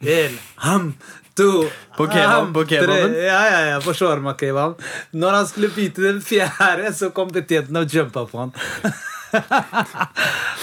en, 0.00 0.36
ham, 0.62 0.92
to 1.38 1.48
På 1.96 2.06
kebab- 2.06 2.30
ham, 2.30 2.52
på 2.54 2.62
kebaben? 2.70 3.16
Ja, 3.18 3.40
ja, 3.50 3.60
ja, 3.72 3.80
på 3.82 3.94
shawarma-kebaben. 3.94 4.78
Når 5.18 5.38
han 5.40 5.46
skulle 5.50 5.72
bite 5.74 6.04
den 6.06 6.20
fjerde, 6.22 6.92
så 6.94 7.10
kom 7.14 7.32
betjenten 7.34 7.76
og 7.82 7.90
jumpa 7.90 8.22
på 8.30 8.44
han. 8.44 8.54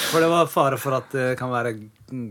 For 0.10 0.24
det 0.24 0.28
var 0.32 0.48
fare 0.50 0.78
for 0.82 0.96
at 0.98 1.12
det 1.14 1.36
kan 1.38 1.52
være 1.52 1.76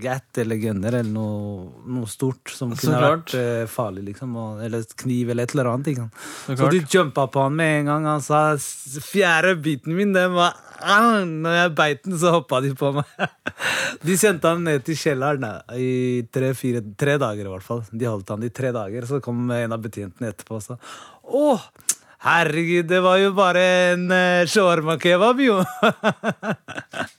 gat 0.00 0.38
eller 0.38 0.56
gunner 0.62 0.94
eller 1.00 1.10
noe, 1.10 1.70
noe 1.90 2.06
stort 2.10 2.50
som 2.54 2.74
Så 2.76 2.86
kunne 2.88 2.98
klart. 3.00 3.24
vært 3.32 3.34
eh, 3.40 3.66
farlig, 3.70 4.04
liksom. 4.10 4.36
Og, 4.38 4.60
eller 4.64 4.84
et 4.84 4.94
kniv 5.00 5.30
eller 5.34 5.44
et 5.48 5.54
eller 5.56 5.70
annet. 5.72 5.90
Ikke 5.92 6.04
sant? 6.04 6.20
Så 6.46 6.56
Så 6.60 6.70
du 6.70 6.78
jumpa 6.98 7.26
på 7.34 7.42
han 7.46 7.56
med 7.58 7.80
en 7.80 7.90
gang. 7.92 8.06
Han 8.12 8.22
sa 8.22 8.42
"S- 8.54 8.98
fjerde 9.02 9.56
biten 9.62 9.96
min, 9.96 10.12
den 10.12 10.32
var 10.36 10.54
ah!" 10.80 11.24
Når 11.24 11.56
jeg 11.58 11.74
beit 11.74 12.02
den, 12.04 12.18
så 12.18 12.30
hoppa 12.38 12.60
de 12.60 12.74
på 12.74 12.92
meg. 12.94 13.04
De 14.04 14.16
sendte 14.20 14.48
han 14.50 14.64
ned 14.66 14.82
til 14.84 14.96
kjelleren 15.00 15.44
i 15.80 16.26
tre, 16.32 16.50
fire, 16.58 16.82
tre 16.98 17.14
dager 17.18 17.46
i 17.46 17.52
hvert 17.52 17.62
fall. 17.64 17.84
De 17.92 18.04
holdt 18.10 18.28
han 18.34 18.42
i 18.44 18.50
tre 18.52 18.72
dager. 18.74 19.06
Så 19.08 19.20
kom 19.24 19.46
en 19.50 19.72
av 19.72 19.80
betjentene 19.80 20.28
etterpå 20.34 20.58
og 20.58 20.62
sa 20.66 20.76
Å, 21.24 21.54
herregud, 22.26 22.86
det 22.90 23.00
var 23.04 23.16
jo 23.22 23.30
bare 23.36 23.62
en 23.94 24.04
uh, 24.12 24.44
shawarma-kebab, 24.50 25.40
jo. 25.44 25.60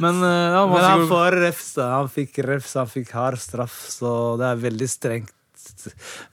Men 0.00 0.20
eh, 0.22 0.52
ja, 0.54 0.66
Men 0.66 0.84
han 0.84 1.00
sikkert- 1.00 1.10
får 1.12 1.38
refs. 1.44 1.68
Han 1.82 2.08
fikk 2.12 2.38
refs, 2.46 2.74
han 2.78 2.86
fikk 2.92 3.10
hard 3.16 3.38
straff, 3.42 3.78
så 3.90 4.12
det 4.38 4.46
er 4.52 4.62
veldig 4.68 4.88
strengt. 4.92 5.34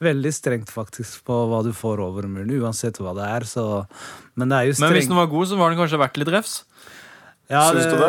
Veldig 0.02 0.30
strengt 0.32 0.70
faktisk 0.72 1.24
på 1.26 1.34
hva 1.50 1.58
du 1.66 1.72
får 1.76 2.00
over 2.02 2.26
muren, 2.30 2.50
uansett 2.62 2.96
hva 3.02 3.12
det 3.18 3.26
er. 3.26 3.44
Så, 3.48 3.64
men 4.38 4.48
det 4.48 4.56
er 4.56 4.68
jo 4.70 4.76
Men 4.80 4.92
hvis 4.94 5.04
strengt. 5.06 5.10
den 5.12 5.20
var 5.20 5.26
god, 5.32 5.48
så 5.50 5.58
var 5.60 5.70
den 5.74 5.78
kanskje 5.82 6.00
verdt 6.00 6.16
litt 6.22 6.32
refs? 6.34 6.54
ja, 7.48 7.60
Syns 7.70 7.84
du 7.86 7.96
det? 8.00 8.08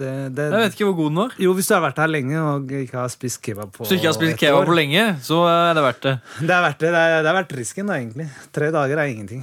Det, 0.00 0.12
det, 0.36 0.44
Jeg 0.52 0.60
vet 0.62 0.76
ikke 0.78 0.86
hvor 0.88 0.94
god 0.96 1.10
den 1.10 1.18
var. 1.20 1.32
Jo, 1.44 1.50
hvis 1.58 1.66
du 1.68 1.74
har 1.74 1.82
vært 1.84 1.98
her 2.00 2.08
lenge 2.08 2.38
og 2.40 2.70
ikke 2.72 2.96
har 3.02 3.10
spist 3.12 3.42
kebab 3.44 3.72
på 3.74 3.82
Hvis 3.84 3.90
du 3.90 3.96
ikke 3.98 4.08
har 4.08 4.16
spist 4.16 4.38
kebab 4.40 4.64
på 4.70 4.76
lenge, 4.78 5.02
så 5.26 5.42
er 5.50 5.74
det 5.76 5.82
verdt 5.84 6.06
det. 6.06 6.14
Det 6.40 6.54
er 6.56 6.62
verdt 6.68 6.78
det. 6.84 6.92
Det 6.94 7.02
er, 7.02 7.18
det 7.26 7.28
er 7.32 7.36
verdt 7.42 7.52
risken, 7.58 7.90
da, 7.90 7.98
egentlig. 8.00 8.28
Tre 8.56 8.70
dager 8.78 9.02
er 9.02 9.10
ingenting. 9.12 9.42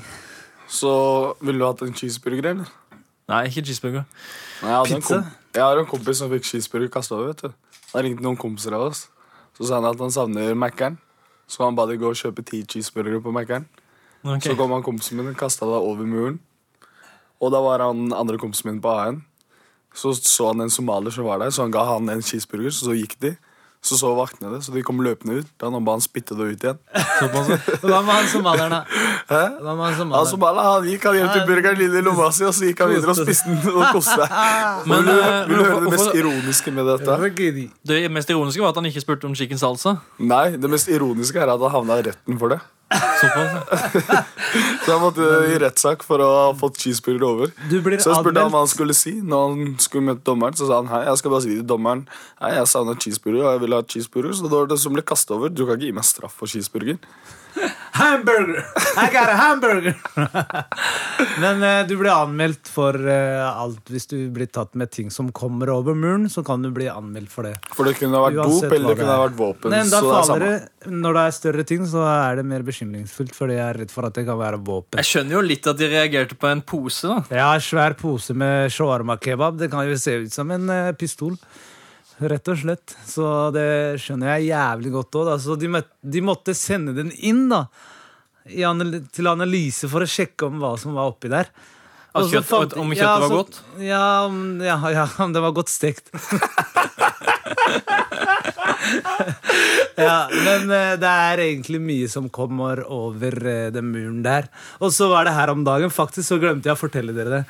Så 0.67 0.95
ville 1.45 1.59
du 1.61 1.65
hatt 1.67 1.83
en 1.85 1.93
cheeseburger, 1.93 2.47
eller? 2.55 2.71
Nei, 3.31 3.45
ikke 3.49 3.63
cheeseburger. 3.65 4.03
Nei, 4.61 4.69
jeg, 4.69 4.77
hadde 4.77 4.97
en 4.97 5.01
Pizza? 5.01 5.19
jeg 5.55 5.63
har 5.63 5.79
en 5.81 5.87
kompis 5.89 6.19
som 6.21 6.29
fikk 6.29 6.45
cheeseburger 6.45 6.91
kasta 6.93 7.15
over. 7.17 7.31
vet 7.33 7.41
du 7.41 7.49
Da 7.93 8.03
ringte 8.05 8.25
noen 8.25 8.37
kompiser 8.37 8.75
av 8.77 8.89
oss. 8.91 9.07
Så 9.57 9.69
sa 9.69 9.79
han 9.79 9.87
at 9.89 10.01
han 10.01 10.13
savner 10.13 10.53
Mækkern. 10.53 10.99
Så 11.47 11.63
han 11.63 11.77
ba 11.77 11.85
de 11.89 11.97
gå 11.97 12.09
og 12.09 12.17
kjøpe 12.19 12.45
ti 12.45 12.63
cheeseburgere 12.65 13.21
på 13.23 13.33
Mækkern. 13.33 13.65
Ok. 14.25 14.43
Så 14.45 14.55
kom 14.57 14.73
han 14.73 14.85
kompisen 14.85 15.17
min 15.17 15.31
og 15.31 15.37
kasta 15.37 15.65
det 15.69 15.79
over 15.79 16.05
muren. 16.09 16.39
Og 17.41 17.51
da 17.53 17.61
var 17.61 17.83
han 17.85 18.13
andre 18.13 18.37
kompisen 18.41 18.71
min 18.71 18.81
på 18.81 18.93
A1. 18.93 19.21
Så 19.95 20.13
så 20.19 20.51
han 20.51 20.61
en 20.61 20.73
somalier 20.73 21.13
som 21.13 21.25
var 21.25 21.39
der, 21.39 21.49
så 21.49 21.63
han 21.63 21.71
ga 21.71 21.85
han 21.93 22.09
en 22.09 22.21
cheeseburger. 22.21 22.73
Så, 22.73 22.89
så 22.89 22.97
gikk 22.97 23.17
de. 23.21 23.35
Så 23.85 23.99
så 23.99 24.09
vaktene 24.17 24.49
det, 24.49 24.63
så 24.65 24.73
de 24.73 24.81
kom 24.81 24.97
løpende 25.05 25.43
ut. 25.43 25.49
Da 25.61 25.69
han 25.69 25.85
ba 25.85 25.93
han 25.93 26.01
spytte 26.01 26.33
det 26.37 26.45
ut 26.55 26.63
igjen. 26.65 26.79
Hva 27.85 27.99
med 28.01 28.09
han 28.09 28.29
somalieren, 28.31 28.73
da? 28.73 28.79
Hæ? 29.29 29.41
Hva 29.61 29.75
med 29.77 29.83
han 29.83 29.85
Han 29.85 29.97
somalieren? 29.99 30.29
somalier 30.31 30.69
han 30.71 30.87
gikk 30.89 31.05
han 31.05 31.17
hjem 31.19 31.29
til 31.35 31.43
burgeren 31.51 31.77
lille 31.77 32.01
i 32.01 32.05
lomma 32.05 32.31
si, 32.33 32.47
og 32.49 32.55
så 32.57 32.65
gikk 32.65 32.81
han 32.81 32.93
videre 32.95 33.13
og 33.13 33.19
spiste 33.21 33.53
den 33.53 33.75
og 33.75 33.85
koste 33.93 34.17
seg. 34.17 34.33
Men, 34.89 35.05
Vil 35.05 35.11
du, 35.11 35.21
eh, 35.21 35.37
vil 35.51 35.61
du 35.61 35.63
høre 35.69 35.83
det 35.85 35.93
mest 35.93 36.17
ironiske 36.23 36.73
med 36.73 36.89
dette? 36.89 37.19
Det 37.93 37.99
mest 38.17 38.33
ironiske 38.33 38.65
var 38.65 38.73
at 38.73 38.81
han 38.81 38.89
ikke 38.89 39.05
spurte 39.05 39.29
om 39.29 39.37
chicken 39.37 39.61
salsa. 39.61 39.99
Nei, 40.17 40.47
det 40.57 40.71
mest 40.73 40.89
ironiske 40.89 41.37
er 41.37 41.53
at 41.53 41.61
han 41.61 41.77
havna 41.77 42.01
i 42.01 42.07
retten 42.09 42.41
for 42.41 42.55
det. 42.55 42.63
Såpass. 42.91 43.55
Så 44.85 44.91
jeg 44.91 45.01
måtte 45.01 45.29
i 45.49 45.55
rettssak 45.61 46.03
for 46.05 46.21
å 46.21 46.27
ha 46.29 46.49
fått 46.57 46.77
cheeseburger 46.83 47.25
over. 47.27 47.53
Du 47.71 47.79
blir 47.83 47.97
Så 48.01 48.11
jeg 48.11 48.21
spurte 48.21 48.43
han 48.43 48.53
hva 48.53 48.61
han 48.61 48.71
skulle 48.71 48.95
si. 48.97 49.15
Når 49.25 49.47
han 49.47 49.71
skulle 49.81 50.11
møte 50.11 50.25
dommeren, 50.27 50.57
så 50.57 50.69
sa 50.69 50.81
han 50.81 50.91
hei, 50.91 51.01
jeg 51.09 51.21
skal 51.21 51.33
bare 51.33 51.45
si 51.47 51.55
til 51.55 51.65
dommeren 51.67 52.05
Hei, 52.43 52.53
jeg 52.59 52.69
savna 52.69 52.95
cheeseburger, 53.01 53.41
og 53.41 53.55
jeg 53.55 53.63
vil 53.65 53.77
ha 53.77 53.81
cheeseburger. 53.95 54.37
Så 54.37 54.45
da 54.45 54.53
var 54.53 54.69
det 54.71 54.79
som 54.83 54.95
ble 54.95 55.05
kastet 55.05 55.33
over. 55.37 55.49
Du 55.49 55.65
kan 55.65 55.79
ikke 55.79 55.89
gi 55.89 55.97
meg 55.97 56.07
straff 56.07 56.37
for 56.37 56.51
cheeseburger. 56.51 57.01
Hamburger! 57.95 58.65
I 58.97 59.07
got 59.13 59.29
a 59.29 59.35
hamburger! 59.39 59.95
Men 61.39 61.63
eh, 61.63 61.87
du 61.87 61.95
blir 61.97 62.11
anmeldt 62.11 62.67
for 62.71 62.95
eh, 62.95 63.43
alt 63.47 63.91
hvis 63.91 64.07
du 64.11 64.17
blir 64.35 64.49
tatt 64.51 64.73
med 64.75 64.91
ting 64.91 65.11
som 65.13 65.31
kommer 65.35 65.71
over 65.71 65.95
muren. 65.95 66.27
Så 66.31 66.43
kan 66.45 66.63
du 66.65 66.71
bli 66.75 66.89
anmeldt 66.91 67.31
for 67.31 67.47
det. 67.47 67.55
For 67.75 67.87
det 67.87 67.95
kunne 67.99 68.19
ha 68.19 68.27
vært 68.27 68.41
Uansett 68.43 68.67
dop, 68.67 68.75
eller 68.77 68.89
hva 68.89 68.95
det 68.95 69.01
kunne 69.01 69.15
ha 69.15 69.21
vært 69.23 69.37
våpen. 69.39 69.75
Men 69.75 69.91
da 69.93 70.01
så 70.01 70.09
det 70.09 70.17
er 70.17 70.27
samme. 70.29 70.49
det, 70.49 70.95
når 71.05 71.19
det 71.19 71.23
er 71.25 71.37
større 71.39 71.67
ting, 71.71 71.85
så 71.91 72.07
er 72.09 72.41
det 72.41 72.47
mer 72.51 72.65
bekymringsfullt. 72.67 73.35
Fordi 73.37 73.59
jeg 73.59 73.65
er 73.67 73.81
redd 73.83 73.93
for 73.93 74.09
at 74.09 74.17
det 74.17 74.25
kan 74.27 74.41
være 74.41 74.59
våpen. 74.59 74.99
Jeg 74.99 75.11
skjønner 75.11 75.39
jo 75.39 75.45
litt 75.45 75.71
at 75.71 75.79
de 75.79 75.91
reagerte 75.93 76.39
på 76.39 76.51
en 76.51 76.65
pose. 76.65 77.07
da 77.07 77.39
Jeg 77.39 77.45
har 77.45 77.63
svær 77.63 77.95
pose 77.99 78.35
med 78.35 78.73
shawarma-kebab. 78.75 79.61
Det 79.63 79.71
kan 79.71 79.87
jo 79.87 79.95
se 79.99 80.19
ut 80.25 80.35
som 80.35 80.51
en 80.55 80.67
eh, 80.73 80.91
pistol. 80.99 81.39
Rett 82.19 82.47
og 82.47 82.57
slett. 82.61 82.93
Så 83.05 83.25
det 83.55 83.65
skjønner 83.99 84.37
jeg 84.37 84.49
jævlig 84.53 84.91
godt 84.93 85.17
òg. 85.19 85.31
Så 85.43 85.57
de, 85.59 85.67
de 86.15 86.21
måtte 86.23 86.55
sende 86.55 86.93
den 86.95 87.11
inn 87.27 87.47
da 87.51 87.65
i 88.45 88.61
anal 88.63 88.99
til 89.11 89.27
analyse 89.27 89.89
for 89.89 90.05
å 90.05 90.07
sjekke 90.07 90.47
om 90.47 90.59
hva 90.61 90.75
som 90.79 90.93
var 90.95 91.09
oppi 91.11 91.31
der. 91.33 91.49
At 92.15 92.29
kjøtt- 92.31 92.47
fant- 92.47 92.77
om 92.79 92.93
kjøttet 92.93 93.23
var 93.25 93.27
så- 93.27 93.39
godt? 93.41 93.61
Ja, 93.83 94.03
ja, 94.63 94.77
ja, 94.95 95.07
om 95.25 95.33
det 95.35 95.41
var 95.43 95.51
godt 95.57 95.73
stekt. 95.73 96.11
ja, 100.07 100.15
men 100.31 100.71
eh, 100.71 100.93
det 101.01 101.11
er 101.11 101.41
egentlig 101.45 101.79
mye 101.83 102.09
som 102.11 102.27
kommer 102.33 102.81
over 102.91 103.37
eh, 103.49 103.67
den 103.73 103.89
muren 103.91 104.21
der. 104.25 104.47
Og 104.79 104.93
så 104.95 105.07
var 105.11 105.27
det 105.27 105.35
her 105.35 105.51
om 105.53 105.63
dagen. 105.67 105.91
Faktisk 105.93 106.29
så 106.29 106.39
glemte 106.41 106.69
jeg 106.69 106.77
å 106.77 106.79
fortelle 106.79 107.15
dere 107.15 107.39
det. 107.39 107.41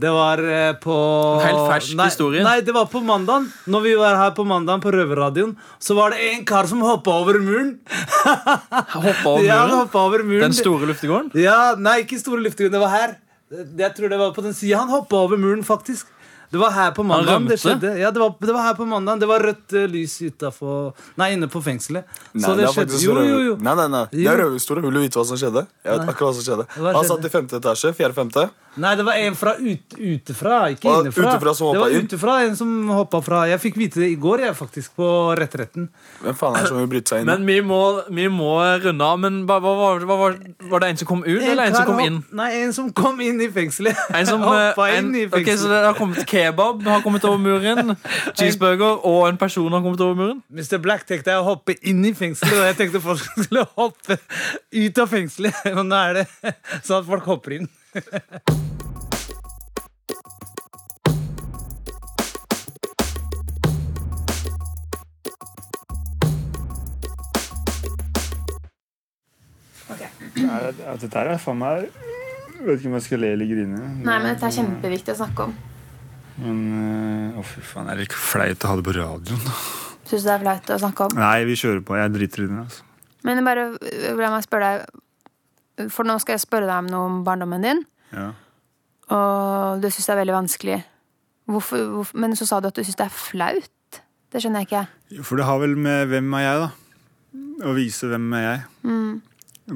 Det 0.00 0.12
var 0.14 0.42
eh, 0.44 0.72
på 0.82 0.96
En 1.38 1.46
helt 1.46 1.64
fersk 1.74 1.96
nei, 1.98 2.08
historie. 2.10 2.44
Nei, 2.46 2.58
det 2.66 2.74
var 2.76 2.90
på 2.92 3.02
mandagen. 3.04 3.48
Når 3.70 3.86
vi 3.86 3.96
var 4.00 4.18
her 4.20 4.34
på 4.36 4.46
mandagen 4.48 4.84
på 4.84 4.94
Røverradioen, 4.94 5.56
så 5.82 5.96
var 5.98 6.14
det 6.14 6.30
en 6.32 6.46
kar 6.48 6.70
som 6.70 6.84
hoppa 6.86 7.16
over 7.22 7.40
muren. 7.42 7.76
Hoppa 9.00 9.34
over 9.34 9.44
Ja, 9.44 9.64
over 9.86 10.22
muren. 10.24 10.48
Den 10.48 10.56
store 10.56 10.88
luftegården. 10.90 11.32
Ja, 11.38 11.74
Nei, 11.78 12.00
ikke 12.04 12.18
store 12.20 12.42
luftegården. 12.44 12.74
Det 12.76 12.82
var 12.82 12.94
her. 12.94 13.18
Jeg 13.50 13.94
tror 13.96 14.12
det 14.12 14.18
var 14.20 14.34
på 14.34 14.44
den 14.44 14.54
sida. 14.54 14.78
Han 14.82 14.92
hoppa 14.92 15.24
over 15.24 15.40
muren, 15.40 15.62
faktisk. 15.66 16.08
Det 16.50 16.58
var 16.58 16.72
her 16.74 16.90
på 16.96 17.04
mandag 17.06 17.46
det 17.48 17.58
skjedde. 17.62 17.92
Ja, 18.00 18.10
det 18.10 18.18
var, 18.18 18.34
det 18.40 18.54
var 18.54 18.64
her 18.66 18.74
på 18.74 18.86
mandag 18.88 19.20
Det 19.22 19.28
var 19.30 19.44
rødt 19.44 19.74
uh, 19.76 19.84
lys 19.90 20.16
utafor 20.22 20.96
Nei, 21.20 21.32
inne 21.36 21.46
på 21.50 21.62
fengselet. 21.62 22.08
Nei, 22.32 22.42
Så 22.42 22.56
det 22.58 22.66
er 22.66 22.74
skjedde. 22.74 23.02
Jo, 23.04 23.14
jo, 23.22 23.38
jo. 23.50 23.54
Nei, 23.62 23.74
nei, 23.78 23.86
nei. 23.92 24.04
Det 24.10 24.26
er. 24.26 24.42
Vil 24.80 24.98
du 24.98 25.00
vite 25.04 25.20
hva 25.20 25.26
som 25.28 25.38
skjedde? 25.38 25.66
Jeg 25.84 25.92
vet 25.94 26.02
Nei. 26.02 26.10
akkurat 26.14 26.30
hva 26.30 26.34
som 26.40 26.46
skjedde 26.48 26.66
Hva 26.74 26.96
Han 26.96 27.06
satt 27.12 27.28
i 27.28 27.32
femte 27.32 27.60
etasje. 27.62 27.94
Fjerde-femte. 27.94 28.48
Nei, 28.78 28.92
det 28.94 29.02
var 29.02 29.16
en 29.18 29.34
fra 29.34 29.56
ut, 29.58 29.96
utefra, 29.98 30.58
ikke 30.70 30.86
innefra. 31.00 31.32
utefra 31.34 31.54
som 31.58 31.72
det 31.74 31.80
var 31.82 31.90
inn? 31.90 32.04
utefra, 32.06 32.34
en 32.46 32.52
som 32.54 32.70
hoppa 32.94 33.18
fra. 33.26 33.40
Jeg 33.50 33.58
fikk 33.64 33.78
vite 33.80 33.98
det 33.98 34.12
i 34.12 34.18
går, 34.20 34.44
jeg, 34.44 34.54
faktisk, 34.54 34.92
på 35.00 35.08
Retretten. 35.38 35.88
Hvem 36.22 36.36
faen 36.38 36.54
er 36.54 36.62
det 36.62 36.70
som 36.70 36.78
vil 36.78 36.86
bryte 36.92 37.10
seg 37.10 37.24
inn? 37.24 37.30
Men 37.32 37.48
vi 37.50 37.56
må, 37.66 37.80
vi 38.14 38.28
må 38.30 38.52
runde 38.84 39.08
av. 39.08 39.18
Men 39.24 39.40
hva, 39.48 39.56
hva, 39.64 39.72
hva, 39.74 39.88
hva, 40.06 40.18
var- 40.22 40.38
var 40.70 40.84
det 40.84 40.92
en 40.92 41.00
som 41.02 41.10
kom 41.10 41.24
ut, 41.26 41.42
eller 41.42 41.64
en 41.66 41.74
som 41.80 41.88
kom 41.90 42.02
inn? 42.04 42.20
Nei, 42.30 42.48
en 42.60 42.76
som 42.76 42.92
kom 42.94 43.18
inn 43.26 43.42
i 43.42 43.50
fengselet. 43.50 43.98
En 44.14 44.30
som, 44.30 44.44
Hoppa 44.46 44.86
eh, 44.86 45.00
inn 45.00 45.10
i 45.16 45.24
fengselet. 45.26 45.42
Okay, 45.42 45.58
så 45.58 45.72
det 45.72 45.82
har 45.88 45.98
kommet 45.98 46.22
kebab 46.40 46.82
har 46.86 47.02
kommet 47.04 47.24
over 47.28 47.38
muren. 47.38 47.96
Cheeseburger 48.38 49.04
og 49.06 49.28
en 49.28 49.40
person 49.40 49.72
har 49.72 49.84
kommet 49.84 50.00
over 50.00 50.14
muren. 50.14 50.42
Mr. 50.48 50.78
Black 50.82 51.06
tenkte 51.08 51.34
jeg 51.34 51.42
å 51.42 51.48
hoppe 51.52 51.76
inn 51.86 52.04
i 52.06 52.14
fengselet, 52.16 52.56
og 52.56 52.68
jeg 52.70 52.78
tenkte 52.80 53.04
folk 53.04 53.24
skulle 53.44 53.66
hoppe 53.76 54.18
ut 54.72 55.04
av 55.04 55.12
fengselet. 55.12 55.64
Men 55.76 55.92
nå 55.92 56.04
er 56.08 56.20
det 56.22 56.26
sånn 56.82 57.00
at 57.02 57.08
folk 57.10 57.28
hopper 57.28 57.60
inn. 57.60 57.70
Dette 71.00 71.18
her 71.18 71.30
er 71.32 71.40
faen 71.40 71.58
meg 71.58 71.88
Jeg 71.88 72.66
vet 72.66 72.78
ikke 72.78 72.90
om 72.90 72.94
jeg 72.98 73.04
skal 73.06 73.22
le 73.24 73.32
eller 73.34 73.50
grine. 73.50 73.80
Nei, 74.04 74.16
men 74.20 74.28
dette 74.30 74.46
er 74.46 74.54
kjempeviktig 74.60 75.14
å 75.14 75.20
snakke 75.22 75.48
om. 75.48 75.58
Men 76.40 76.60
eh, 76.80 77.38
Å, 77.40 77.44
fy 77.46 77.60
faen. 77.64 77.88
er 77.92 78.00
Det 78.00 78.08
ikke 78.08 78.20
flaut 78.20 78.64
å 78.66 78.70
ha 78.72 78.76
det 78.80 78.86
på 78.88 78.94
radioen. 78.96 79.42
Syns 80.10 80.24
du 80.24 80.28
det 80.28 80.34
er 80.36 80.42
flaut 80.44 80.70
å 80.74 80.78
snakke 80.82 81.06
om? 81.06 81.16
Nei, 81.20 81.44
vi 81.48 81.56
kjører 81.60 81.82
på. 81.86 81.96
Jeg 82.00 82.12
driter 82.16 82.44
i 82.44 82.50
det. 82.50 82.60
altså. 82.64 82.86
Men 83.28 83.42
bare 83.44 83.66
la 84.16 84.30
meg 84.32 84.44
spørre 84.46 84.68
deg 84.80 85.90
For 85.92 86.08
nå 86.08 86.14
skal 86.22 86.34
jeg 86.38 86.42
spørre 86.46 86.68
deg 86.68 86.78
om 86.82 86.88
noe 86.92 87.08
om 87.10 87.18
barndommen 87.24 87.62
din, 87.64 87.82
Ja. 88.12 88.30
og 89.14 89.80
du 89.80 89.86
syns 89.88 90.06
det 90.08 90.12
er 90.14 90.18
veldig 90.20 90.34
vanskelig. 90.36 90.78
Hvorfor, 91.50 91.84
hvorfor, 91.94 92.18
men 92.20 92.36
så 92.38 92.46
sa 92.48 92.60
du 92.60 92.68
at 92.68 92.76
du 92.76 92.82
syns 92.84 92.98
det 92.98 93.06
er 93.06 93.14
flaut. 93.16 94.00
Det 94.30 94.42
skjønner 94.42 94.62
jeg 94.62 94.68
ikke. 94.70 95.22
For 95.26 95.40
det 95.40 95.46
har 95.48 95.58
vel 95.62 95.72
med 95.76 96.08
hvem 96.12 96.28
er 96.38 96.44
jeg, 96.44 96.60
da. 96.66 96.70
Å 97.70 97.72
vise 97.76 98.10
hvem 98.12 98.28
er 98.38 98.44
jeg. 98.44 98.60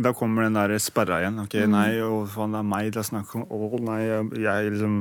Da 0.05 0.13
kommer 0.17 0.45
den 0.47 0.57
der 0.59 0.77
sperra 0.83 1.21
igjen. 1.23 1.41
Ok, 1.43 1.57
nei, 1.71 1.89
å 2.05 2.25
faen, 2.31 2.53
det 2.55 2.61
er 2.61 2.69
meg 2.69 2.93
det 2.95 3.01
er 3.03 3.09
snakk 3.09 3.33
om. 3.39 3.45
Å 3.49 3.81
nei, 3.89 4.01
jeg, 4.07 4.29
jeg 4.45 4.71
liksom 4.77 5.01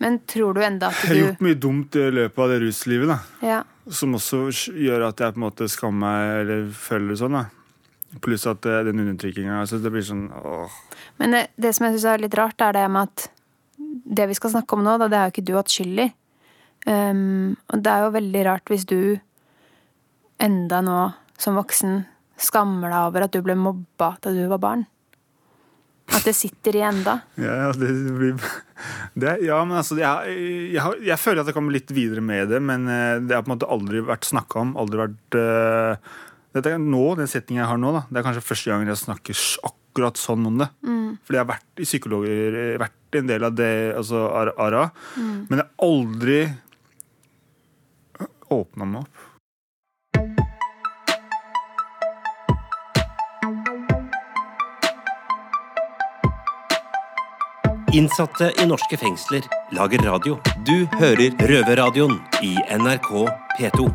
Men 0.00 0.18
tror 0.28 0.56
du 0.56 0.62
enda 0.64 0.88
at 0.88 1.02
Jeg 1.04 1.10
har 1.10 1.18
gjort 1.20 1.42
mye 1.44 1.58
dumt 1.60 1.96
i 2.00 2.06
løpet 2.16 2.42
av 2.42 2.52
det 2.54 2.60
ruslivet, 2.62 3.10
da. 3.10 3.18
ja. 3.44 3.60
Som 3.90 4.14
også 4.16 4.46
gjør 4.76 5.08
at 5.08 5.20
jeg 5.20 5.34
på 5.34 5.40
en 5.40 5.44
måte 5.44 5.66
skammer 5.68 6.00
meg 6.06 6.44
eller 6.44 6.68
føler 6.76 7.12
det 7.12 7.18
sånn. 7.20 7.36
da. 7.36 8.20
Pluss 8.24 8.46
at 8.50 8.66
eh, 8.66 8.80
den 8.86 9.02
undertrykkinga 9.02 9.60
altså, 9.60 9.78
Det 9.82 9.90
blir 9.94 10.02
sånn 10.06 10.24
åh. 10.34 10.78
Men 11.20 11.36
det, 11.36 11.42
det 11.60 11.74
som 11.76 11.86
jeg 11.86 11.98
syns 11.98 12.06
er 12.10 12.24
litt 12.24 12.36
rart, 12.38 12.62
er 12.64 12.74
det 12.74 12.86
med 12.90 13.10
at 13.10 13.26
det 13.80 14.26
vi 14.30 14.36
skal 14.38 14.54
snakke 14.54 14.76
om 14.76 14.84
nå, 14.86 14.96
da, 15.00 15.08
det 15.10 15.18
er 15.18 15.28
jo 15.28 15.34
ikke 15.34 15.46
du 15.46 15.52
hatt 15.58 15.72
skyld 15.72 16.04
i. 16.06 16.08
Um, 16.88 17.58
og 17.68 17.82
det 17.84 17.92
er 17.92 18.06
jo 18.06 18.14
veldig 18.14 18.44
rart 18.46 18.72
hvis 18.72 18.86
du 18.88 19.00
enda 20.40 20.80
nå 20.84 21.00
som 21.40 21.58
voksen 21.60 22.00
skammer 22.40 22.88
deg 22.88 23.10
over 23.10 23.26
at 23.26 23.34
du 23.36 23.42
ble 23.44 23.56
mobba 23.58 24.14
da 24.24 24.32
du 24.32 24.40
var 24.48 24.62
barn. 24.62 24.86
At 26.10 26.26
det 26.26 26.34
sitter 26.34 26.76
i 26.76 26.82
enda. 26.84 27.20
Ja, 27.40 27.70
det 27.76 27.90
blir 28.16 28.38
det, 29.14 29.36
Ja, 29.44 29.60
men 29.64 29.78
altså 29.80 29.98
jeg, 30.00 30.38
jeg, 30.74 31.02
jeg 31.06 31.20
føler 31.20 31.42
at 31.42 31.50
jeg 31.50 31.56
kommer 31.56 31.74
litt 31.74 31.92
videre 31.94 32.24
med 32.24 32.50
det, 32.50 32.60
men 32.64 32.88
eh, 32.90 33.18
det 33.22 33.36
har 33.36 33.44
på 33.44 33.52
en 33.52 33.56
måte 33.56 33.70
aldri 33.70 34.02
vært 34.06 34.28
snakka 34.28 34.64
om. 34.64 34.72
Aldri 34.80 35.02
vært 35.04 35.38
uh, 35.38 36.16
dette 36.56 36.74
nå, 36.82 37.04
Den 37.18 37.30
setningen 37.30 37.62
jeg 37.62 37.70
har 37.70 37.80
nå, 37.80 37.92
da, 37.94 38.06
det 38.08 38.20
er 38.20 38.26
kanskje 38.26 38.46
første 38.46 38.72
gang 38.72 38.88
jeg 38.88 39.02
snakker 39.04 39.44
akkurat 39.70 40.18
sånn 40.20 40.48
om 40.50 40.58
det. 40.62 40.70
Fordi 41.26 41.38
jeg 41.38 41.44
har 41.44 41.52
vært 41.52 41.82
i 41.82 41.86
psykologer, 41.86 42.58
eh, 42.58 42.80
vært 42.80 43.20
en 43.20 43.30
del 43.30 43.46
av 43.46 43.54
det, 43.58 43.70
altså 43.98 44.24
ARA. 44.30 44.54
ARA, 44.66 44.84
men 45.16 45.60
jeg 45.60 45.66
har 45.66 45.86
aldri 45.86 46.40
åpna 48.50 48.86
meg 48.88 49.04
opp. 49.04 49.19
Innsatte 57.90 58.52
i 58.62 58.64
norske 58.70 58.94
fengsler 58.94 59.42
lager 59.74 60.04
radio. 60.06 60.36
Du 60.62 60.86
hører 61.00 61.34
Røverradioen 61.42 62.20
i 62.46 62.52
NRK 62.78 63.08
P2. 63.56 63.86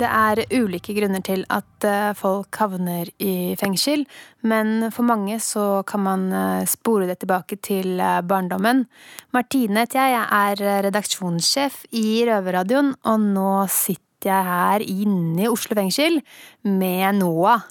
Det 0.00 0.10
er 0.10 0.42
ulike 0.56 0.96
grunner 0.96 1.22
til 1.22 1.46
at 1.54 1.86
eh, 1.86 2.10
folk 2.18 2.58
havner 2.58 3.12
i 3.22 3.54
fengsel, 3.60 4.06
men 4.42 4.88
for 4.90 5.06
mange 5.06 5.38
så 5.44 5.84
kan 5.86 6.06
man 6.08 6.28
eh, 6.34 6.66
spore 6.66 7.06
det 7.06 7.20
tilbake 7.22 7.60
til 7.62 8.00
eh, 8.00 8.20
barndommen. 8.26 8.88
Martine 9.30 9.84
heter 9.84 10.02
jeg, 10.02 10.18
jeg 10.18 10.62
er 10.66 10.86
redaksjonssjef 10.88 11.84
i 11.94 12.24
Røverradioen, 12.26 12.96
og 13.06 13.26
nå 13.38 13.50
sitter 13.70 14.32
jeg 14.34 14.54
her 14.54 14.90
inne 14.98 15.44
i 15.44 15.52
Oslo 15.52 15.78
fengsel 15.78 16.24
med 16.66 17.20
Noah. 17.22 17.68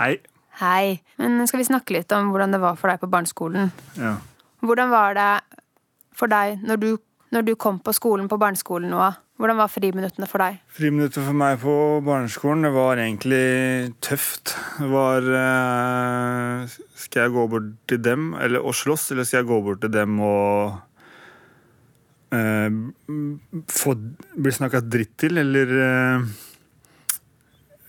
Hei. 0.00 0.16
Hei. 0.56 1.02
Men 1.20 1.42
skal 1.48 1.60
vi 1.60 1.68
snakke 1.68 1.98
litt 1.98 2.12
om 2.16 2.30
hvordan 2.32 2.54
det 2.54 2.62
var 2.62 2.78
for 2.80 2.88
deg 2.88 3.02
på 3.02 3.10
barneskolen? 3.12 3.68
Ja. 4.00 4.16
Hvordan 4.64 4.88
var 4.92 5.16
det 5.18 5.30
for 6.16 6.32
deg 6.32 6.62
når 6.64 6.80
du, 6.80 6.90
når 7.34 7.44
du 7.44 7.54
kom 7.60 7.80
på 7.84 7.92
skolen 7.96 8.30
på 8.30 8.38
barneskolen, 8.40 8.88
nå? 8.92 9.10
Hvordan 9.36 9.58
var 9.60 9.68
friminuttene 9.68 10.24
for 10.30 10.40
deg? 10.40 10.62
Friminuttene 10.72 11.26
for 11.26 11.36
meg 11.36 11.58
på 11.60 11.74
barneskolen 12.06 12.64
det 12.64 12.72
var 12.72 13.02
egentlig 13.02 13.92
tøft. 14.00 14.54
Det 14.78 14.88
var 14.88 15.28
eh, 15.42 16.76
Skal 16.96 17.26
jeg 17.26 17.34
gå 17.34 17.44
bort 17.52 17.68
til 17.92 18.00
dem 18.00 18.30
eller, 18.40 18.64
og 18.64 18.72
slåss, 18.80 19.10
eller 19.12 19.28
skal 19.28 19.42
jeg 19.42 19.50
gå 19.50 19.60
bort 19.66 19.82
til 19.84 19.92
dem 19.92 20.16
og 20.24 20.78
eh, 22.32 22.80
få, 23.76 23.96
bli 24.40 24.56
snakka 24.56 24.80
dritt 24.88 25.12
til, 25.20 25.36
eller 25.44 25.76
eh, 25.84 26.24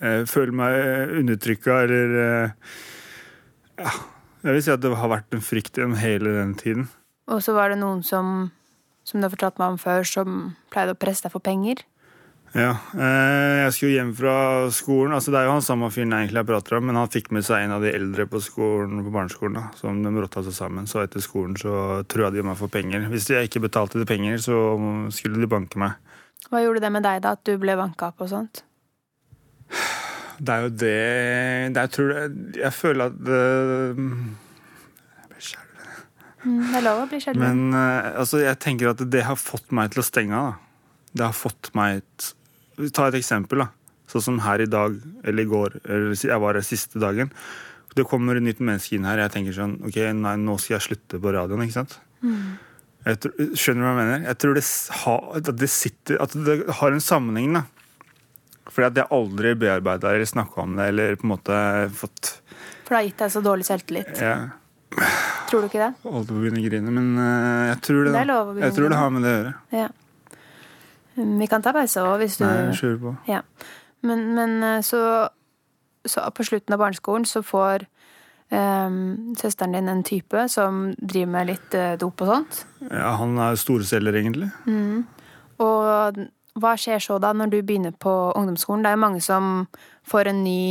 eh, 0.01 0.23
føle 0.29 0.53
meg 0.55 1.17
undertrykka, 1.21 1.81
eller 1.87 2.15
eh, 2.23 2.49
Ja. 3.77 3.91
Jeg 4.45 4.53
vil 4.53 4.63
si 4.63 4.71
at 4.71 4.81
det 4.83 4.93
har 4.95 5.09
vært 5.11 5.33
en 5.33 5.41
frykt 5.43 5.75
gjennom 5.75 5.97
hele 5.99 6.31
den 6.37 6.53
tiden. 6.55 6.87
Og 7.27 7.41
så 7.43 7.53
var 7.57 7.73
det 7.73 7.79
noen 7.81 8.03
som, 8.05 8.51
som 9.03 9.19
du 9.19 9.25
har 9.25 9.33
fortalt 9.33 9.57
meg 9.59 9.73
om 9.73 9.79
før, 9.81 10.05
som 10.07 10.35
pleide 10.71 10.93
å 10.93 10.99
presse 10.99 11.25
deg 11.25 11.33
for 11.33 11.43
penger. 11.43 11.81
Ja, 12.55 12.77
eh, 12.95 13.65
Jeg 13.65 13.73
skulle 13.75 13.97
hjem 13.97 14.13
fra 14.15 14.69
skolen. 14.71 15.13
altså 15.13 15.33
Det 15.33 15.41
er 15.41 15.49
jo 15.49 15.55
han 15.57 15.65
samme 15.65 15.89
fyren 15.91 16.13
jeg 16.15 16.27
egentlig 16.29 16.45
prater 16.47 16.77
om, 16.77 16.85
men 16.87 16.95
han 16.95 17.09
fikk 17.11 17.31
med 17.35 17.43
seg 17.43 17.65
en 17.65 17.75
av 17.75 17.81
de 17.83 17.91
eldre 17.91 18.27
på 18.29 18.39
skolen 18.41 19.03
på 19.03 19.11
barneskolen. 19.11 19.57
da, 19.59 19.65
som 19.75 19.99
de 20.01 20.09
rotta 20.15 20.43
seg 20.45 20.55
sammen. 20.55 20.87
Så 20.87 21.03
etter 21.03 21.19
skolen 21.19 21.57
så 21.57 22.05
trua 22.07 22.31
de 22.31 22.41
meg 22.45 22.55
for 22.57 22.71
penger. 22.71 23.09
Hvis 23.11 23.27
jeg 23.33 23.49
ikke 23.49 23.67
betalte 23.67 23.99
de 23.99 24.05
penger, 24.05 24.37
så 24.37 24.55
skulle 25.11 25.41
de 25.41 25.47
banke 25.47 25.75
meg. 25.77 25.97
Hva 26.49 26.63
gjorde 26.63 26.81
det 26.85 26.91
med 26.93 27.03
deg, 27.03 27.21
da, 27.21 27.31
at 27.35 27.43
du 27.43 27.57
ble 27.57 27.75
banka 27.75 28.13
opp 28.13 28.21
og 28.21 28.29
sånt? 28.31 28.63
Det 30.37 30.53
er 30.53 30.65
jo 30.65 30.69
det, 30.69 30.93
det 31.73 31.81
Jeg 31.81 31.91
tror 31.95 32.09
Jeg 32.61 32.73
føler 32.77 33.09
at 33.09 33.29
eh, 33.33 34.01
Jeg 35.17 35.31
blir 35.31 35.45
skjelven. 35.47 35.95
Mm, 36.45 36.59
det 36.61 36.77
er 36.77 36.85
lov 36.85 37.01
å 37.01 37.07
bli 37.11 37.21
skjelven. 37.23 37.45
Men 37.63 37.79
eh, 37.79 38.09
altså, 38.21 38.41
jeg 38.43 38.59
tenker 38.63 38.91
at 38.93 39.01
det 39.11 39.23
har 39.25 39.39
fått 39.41 39.71
meg 39.75 39.91
til 39.95 40.03
å 40.03 40.07
stenge 40.07 40.37
av. 40.37 40.59
Det 41.17 41.25
har 41.25 41.33
fått 41.37 41.71
meg 41.77 42.03
t 42.21 42.33
Ta 42.93 43.07
et 43.09 43.15
eksempel. 43.17 43.63
da. 43.65 43.71
Sånn 44.07 44.21
som 44.21 44.35
her 44.45 44.61
i 44.61 44.67
dag, 44.69 44.99
eller 45.25 45.41
i 45.43 45.49
går, 45.49 45.79
eller 45.89 46.13
jeg 46.13 46.37
var 46.39 46.53
her 46.59 46.61
siste 46.63 46.99
dagen. 47.01 47.31
Det 47.97 48.05
kommer 48.05 48.37
et 48.37 48.45
nytt 48.45 48.59
menneske 48.61 48.93
inn 48.95 49.07
her, 49.09 49.17
jeg 49.23 49.31
tenker 49.33 49.55
sånn 49.57 49.73
Ok, 49.89 49.97
nei, 50.13 50.35
nå 50.37 50.53
skal 50.61 50.75
jeg 50.77 50.85
slutte 50.85 51.17
på 51.23 51.31
radioen, 51.33 51.63
ikke 51.65 51.79
sant? 51.79 51.95
Jeg 53.07 53.17
tror, 53.23 53.33
skjønner 53.57 53.81
du 53.81 53.87
hva 53.87 53.93
jeg 53.95 53.99
mener? 54.03 54.21
Jeg 54.29 54.37
tror 54.43 54.53
det, 54.59 54.63
s- 54.67 54.91
ha, 55.01 55.15
det 55.49 55.69
sitter 55.73 56.21
At 56.21 56.33
det 56.45 56.55
har 56.77 56.93
en 56.93 57.01
sammenheng, 57.03 57.57
da. 57.57 57.63
Fordi 58.67 58.87
at 58.89 58.97
jeg 59.01 59.11
aldri 59.15 59.53
bearbeida 59.59 60.13
eller 60.13 60.27
snakka 60.27 60.61
om 60.63 60.75
det, 60.77 60.87
eller 60.91 61.15
på 61.19 61.27
en 61.27 61.31
måte 61.33 61.59
fått 61.95 62.33
For 62.85 62.93
det 62.93 62.97
har 62.97 63.05
gitt 63.07 63.21
deg 63.23 63.33
så 63.33 63.43
dårlig 63.45 63.67
selvtillit. 63.67 64.19
Ja. 64.21 64.35
Tror 65.47 65.63
du 65.63 65.67
ikke 65.69 65.81
det? 65.81 65.93
holdt 66.03 66.29
på 66.29 66.35
å 66.35 66.41
begynne 66.41 66.61
å 66.61 66.65
grine, 66.67 66.91
men 66.95 67.09
eh, 67.21 67.63
jeg 67.71 67.79
tror 67.87 68.05
det, 68.07 68.13
Det 68.15 68.21
er 68.21 68.29
lov 68.29 68.51
å 68.51 68.55
Jeg 68.59 68.75
tror 68.75 68.93
det 68.93 68.99
har 68.99 69.11
med 69.13 69.25
det 69.25 69.31
å 69.31 69.37
gjøre. 69.37 69.55
Ja. 69.75 69.89
Mm, 71.17 71.33
Vi 71.41 71.49
kan 71.51 71.65
ta 71.65 71.73
pause 71.75 72.05
òg, 72.05 72.15
hvis 72.23 72.39
du 72.39 72.45
Nei, 72.45 72.71
kjør 72.77 72.97
på. 73.03 73.13
Ja. 73.29 73.41
Men, 74.07 74.23
men 74.37 74.57
eh, 74.63 74.79
så, 74.85 75.01
så 76.07 76.25
på 76.35 76.47
slutten 76.47 76.75
av 76.75 76.81
barneskolen 76.83 77.27
så 77.27 77.43
får 77.45 77.87
um, 78.51 79.35
søsteren 79.39 79.75
din 79.75 79.91
en 79.91 80.03
type 80.07 80.47
som 80.51 80.89
driver 80.99 81.33
med 81.35 81.51
litt 81.51 81.77
dop 81.99 82.23
og 82.25 82.33
sånt. 82.33 82.63
Ja, 82.87 83.15
han 83.19 83.37
er 83.43 83.59
storselger, 83.59 84.19
egentlig. 84.19 84.51
Og 85.63 86.21
hva 86.59 86.75
skjer 86.79 87.01
så 87.03 87.17
da 87.21 87.33
når 87.37 87.51
du 87.53 87.57
begynner 87.61 87.93
på 87.95 88.13
ungdomsskolen? 88.37 88.83
Det 88.85 88.91
er 88.91 88.97
jo 88.97 89.03
mange 89.05 89.21
som 89.23 89.51
får 90.07 90.31
en 90.33 90.43
ny 90.43 90.61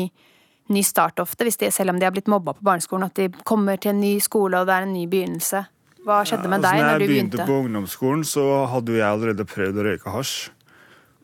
ny 0.72 0.82
start 0.82 1.20
ofte, 1.22 1.46
de, 1.46 1.70
selv 1.70 1.92
om 1.92 1.98
de 2.00 2.06
har 2.08 2.14
blitt 2.14 2.26
mobba 2.30 2.54
på 2.56 2.64
barneskolen. 2.66 3.06
At 3.06 3.18
de 3.18 3.28
kommer 3.46 3.78
til 3.78 3.92
en 3.94 4.00
ny 4.02 4.16
skole, 4.22 4.58
og 4.58 4.66
det 4.66 4.74
er 4.74 4.86
en 4.86 4.94
ny 4.96 5.04
begynnelse. 5.10 5.62
Hva 6.06 6.20
skjedde 6.26 6.50
med 6.50 6.58
Altså, 6.62 6.70
deg 6.70 6.80
når 6.82 6.86
når 6.86 6.98
du 6.98 7.04
jeg 7.04 7.10
begynte 7.10 7.36
begynte? 7.36 7.46
på 7.46 7.58
ungdomsskolen, 7.64 8.24
så 8.24 8.44
hadde 8.70 8.96
jeg 8.96 9.06
allerede 9.06 9.46
prøvd 9.46 9.78
å 9.78 9.86
røyke 9.86 10.14
hasj. 10.14 10.34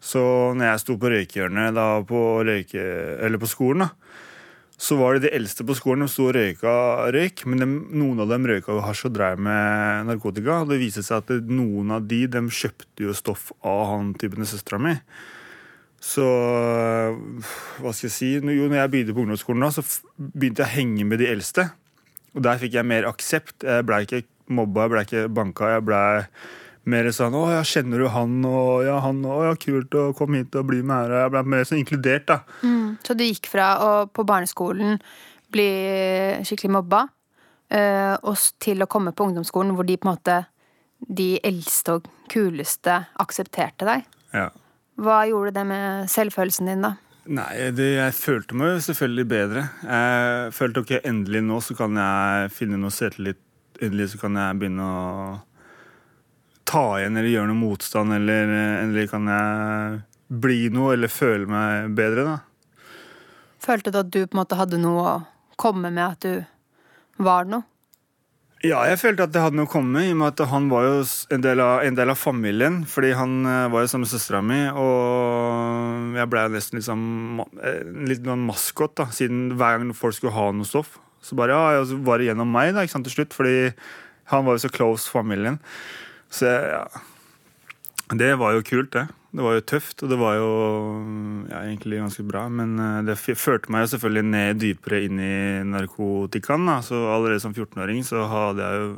Så 0.02 0.22
når 0.58 0.66
jeg 0.66 0.82
sto 0.82 0.96
på 0.98 1.10
røykehjørnet 1.12 1.78
på, 2.08 2.22
røyke, 2.46 3.38
på 3.38 3.50
skolen, 3.50 3.86
da, 3.86 3.90
så 4.82 4.96
var 4.98 5.14
det 5.14 5.28
de 5.28 5.36
eldste 5.36 5.62
på 5.66 5.76
skolen 5.78 6.08
som 6.08 6.10
sto 6.10 6.24
og 6.26 6.34
røyka 6.34 6.72
røyk. 7.14 7.44
Men 7.46 7.62
de, 7.62 7.68
noen 8.00 8.24
av 8.24 8.32
dem 8.32 8.48
røyka 8.50 8.74
jo 8.74 8.82
hasj 8.82 9.04
og 9.06 9.14
drev 9.14 9.42
med 9.46 10.08
narkotika. 10.08 10.62
Og 10.64 10.72
det 10.72 10.80
viste 10.80 11.04
seg 11.06 11.22
at 11.22 11.46
noen 11.46 11.94
av 11.94 12.08
de 12.10 12.24
de 12.32 12.42
kjøpte 12.50 13.06
jo 13.06 13.14
stoff 13.14 13.52
av 13.62 13.84
han 13.92 14.10
typen 14.18 14.48
søstera 14.48 14.80
mi. 14.82 14.96
Så 16.02 16.24
hva 17.78 17.92
skal 17.94 18.08
jeg 18.08 18.16
si 18.16 18.32
Jo, 18.34 18.66
når 18.66 18.80
jeg 18.80 18.90
begynte 18.90 19.14
på 19.14 19.22
ungdomsskolen, 19.22 19.62
da, 19.62 19.70
så 19.70 19.84
begynte 20.18 20.64
jeg 20.64 20.72
å 20.72 20.74
henge 20.74 21.06
med 21.06 21.22
de 21.22 21.30
eldste. 21.30 21.68
Og 22.34 22.42
der 22.42 22.58
fikk 22.58 22.74
jeg 22.74 22.88
mer 22.90 23.06
aksept. 23.06 23.60
Jeg 23.62 23.86
blei 23.86 24.02
ikke 24.08 24.24
mobba, 24.50 24.88
jeg 24.88 24.94
blei 24.96 25.04
ikke 25.06 25.24
banka. 25.36 25.70
Jeg 25.76 25.86
blei 25.86 26.08
mer 26.84 27.10
sånn 27.14 27.34
'Å 27.34 27.44
ja, 27.52 27.62
kjenner 27.62 27.98
du 28.02 28.08
han?' 28.08 28.44
og 28.44 28.84
'Ja, 28.84 29.00
han 29.00 29.22
Å 29.22 29.44
ja, 29.44 29.54
kult 29.54 29.90
å 29.94 30.14
komme 30.14 30.42
hit 30.42 30.54
og 30.56 30.66
bli 30.66 30.82
med 30.82 30.96
her.' 30.96 31.22
Jeg 31.22 31.30
ble 31.30 31.42
mer 31.44 31.64
sånn 31.64 31.82
inkludert, 31.84 32.26
da. 32.26 32.40
Mm. 32.62 32.98
Så 33.02 33.16
du 33.16 33.24
gikk 33.24 33.46
fra 33.46 33.78
å 33.78 33.90
på 34.10 34.24
barneskolen 34.26 35.00
bli 35.52 35.70
skikkelig 36.42 36.72
mobba, 36.72 37.08
eh, 37.70 38.16
og 38.22 38.36
til 38.58 38.82
å 38.82 38.88
komme 38.88 39.12
på 39.12 39.28
ungdomsskolen 39.28 39.74
hvor 39.76 39.86
de 39.86 39.96
på 39.96 40.08
en 40.08 40.16
måte 40.16 40.46
de 41.08 41.40
eldste 41.44 41.98
og 41.98 42.08
kuleste 42.28 43.06
aksepterte 43.20 43.84
deg. 43.84 44.04
Ja. 44.32 44.50
Hva 44.96 45.22
gjorde 45.26 45.54
det 45.54 45.66
med 45.66 46.10
selvfølelsen 46.10 46.66
din, 46.66 46.82
da? 46.82 46.96
Nei, 47.26 47.70
det, 47.70 47.86
jeg 47.94 48.14
følte 48.18 48.56
meg 48.58 48.80
selvfølgelig 48.82 49.26
bedre. 49.30 49.62
Jeg 49.86 50.52
følte 50.56 50.82
ok, 50.82 50.92
endelig 51.06 51.42
nå 51.46 51.60
så 51.62 51.76
kan 51.78 51.98
jeg 51.98 52.50
finne 52.54 52.80
noe 52.82 52.90
selvtillit. 52.90 53.38
Endelig 53.82 54.12
så 54.12 54.20
kan 54.22 54.36
jeg 54.38 54.58
begynne 54.58 54.86
å 54.86 55.36
ta 56.72 56.86
igjen 56.98 57.18
eller 57.18 57.30
gjøre 57.30 57.50
noe 57.52 57.60
motstand, 57.60 58.16
eller 58.16 58.54
endelig 58.56 59.10
kan 59.12 59.28
jeg 59.28 60.00
bli 60.42 60.62
noe 60.72 60.94
eller 60.96 61.12
føle 61.12 61.48
meg 61.50 61.92
bedre, 61.98 62.24
da. 62.24 62.38
Følte 63.62 63.92
du 63.92 64.00
at 64.00 64.08
du 64.10 64.22
på 64.24 64.34
en 64.34 64.40
måte 64.40 64.58
hadde 64.58 64.80
noe 64.80 65.02
å 65.04 65.12
komme 65.60 65.92
med, 65.92 66.16
at 66.16 66.24
du 66.24 67.22
var 67.22 67.46
noe? 67.46 67.68
Ja, 68.62 68.84
jeg 68.86 69.00
følte 69.00 69.24
at 69.26 69.32
det 69.34 69.40
hadde 69.42 69.58
noe 69.58 69.66
å 69.66 69.70
komme 69.70 69.96
med, 69.96 70.06
i 70.06 70.12
og 70.14 70.20
med 70.20 70.36
at 70.36 70.50
han 70.52 70.68
var 70.70 70.84
jo 70.86 70.98
en 71.34 71.42
del 71.42 71.58
av, 71.64 71.80
en 71.82 71.96
del 71.98 72.12
av 72.12 72.18
familien. 72.18 72.76
Fordi 72.86 73.10
han 73.18 73.40
eh, 73.42 73.64
var 73.72 73.82
jo 73.82 73.90
sammen 73.90 74.06
med 74.06 74.12
søstera 74.12 74.38
mi, 74.46 74.60
og 74.70 76.14
jeg 76.14 76.30
ble 76.30 76.44
nesten 76.54 76.78
litt 76.78 76.86
sånn 76.86 77.42
eh, 77.58 77.80
litt 78.06 78.22
noen 78.26 78.44
maskot, 78.46 78.94
da, 79.00 79.08
siden 79.14 79.56
hver 79.58 79.80
gang 79.80 79.90
folk 79.98 80.14
skulle 80.14 80.36
ha 80.36 80.46
noe 80.54 80.68
stoff. 80.68 80.94
Så 81.22 81.38
bare, 81.38 81.58
ja, 81.58 81.82
var 82.06 82.22
det 82.22 82.30
gjennom 82.30 82.54
meg, 82.54 82.70
da, 82.76 82.86
ikke 82.86 82.94
sant, 82.94 83.10
til 83.10 83.16
slutt, 83.16 83.34
fordi 83.34 83.56
han 84.30 84.46
var 84.46 84.54
jo 84.54 84.62
så 84.62 84.70
close 84.74 85.10
familien. 85.10 85.58
Så 86.32 86.48
ja. 86.48 86.86
Det 88.12 88.34
var 88.40 88.56
jo 88.56 88.64
kult, 88.66 88.92
det. 88.92 89.06
Det 89.32 89.40
var 89.40 89.54
jo 89.56 89.62
tøft, 89.64 90.02
og 90.04 90.10
det 90.12 90.18
var 90.20 90.34
jo 90.36 90.48
ja, 91.48 91.62
egentlig 91.62 92.02
ganske 92.02 92.24
bra. 92.28 92.42
Men 92.52 92.74
eh, 92.76 92.98
det 93.08 93.16
førte 93.16 93.72
meg 93.72 93.86
jo 93.86 93.92
selvfølgelig 93.94 94.24
ned 94.28 94.60
dypere 94.60 95.00
inn 95.06 95.20
i 95.24 95.36
narkotikaen. 95.64 96.66
Da. 96.68 96.80
Så 96.84 96.98
allerede 97.08 97.40
som 97.40 97.54
14-åring 97.56 98.02
så 98.04 98.26
hadde 98.28 98.66
jeg 98.66 98.82
jo 98.82 98.90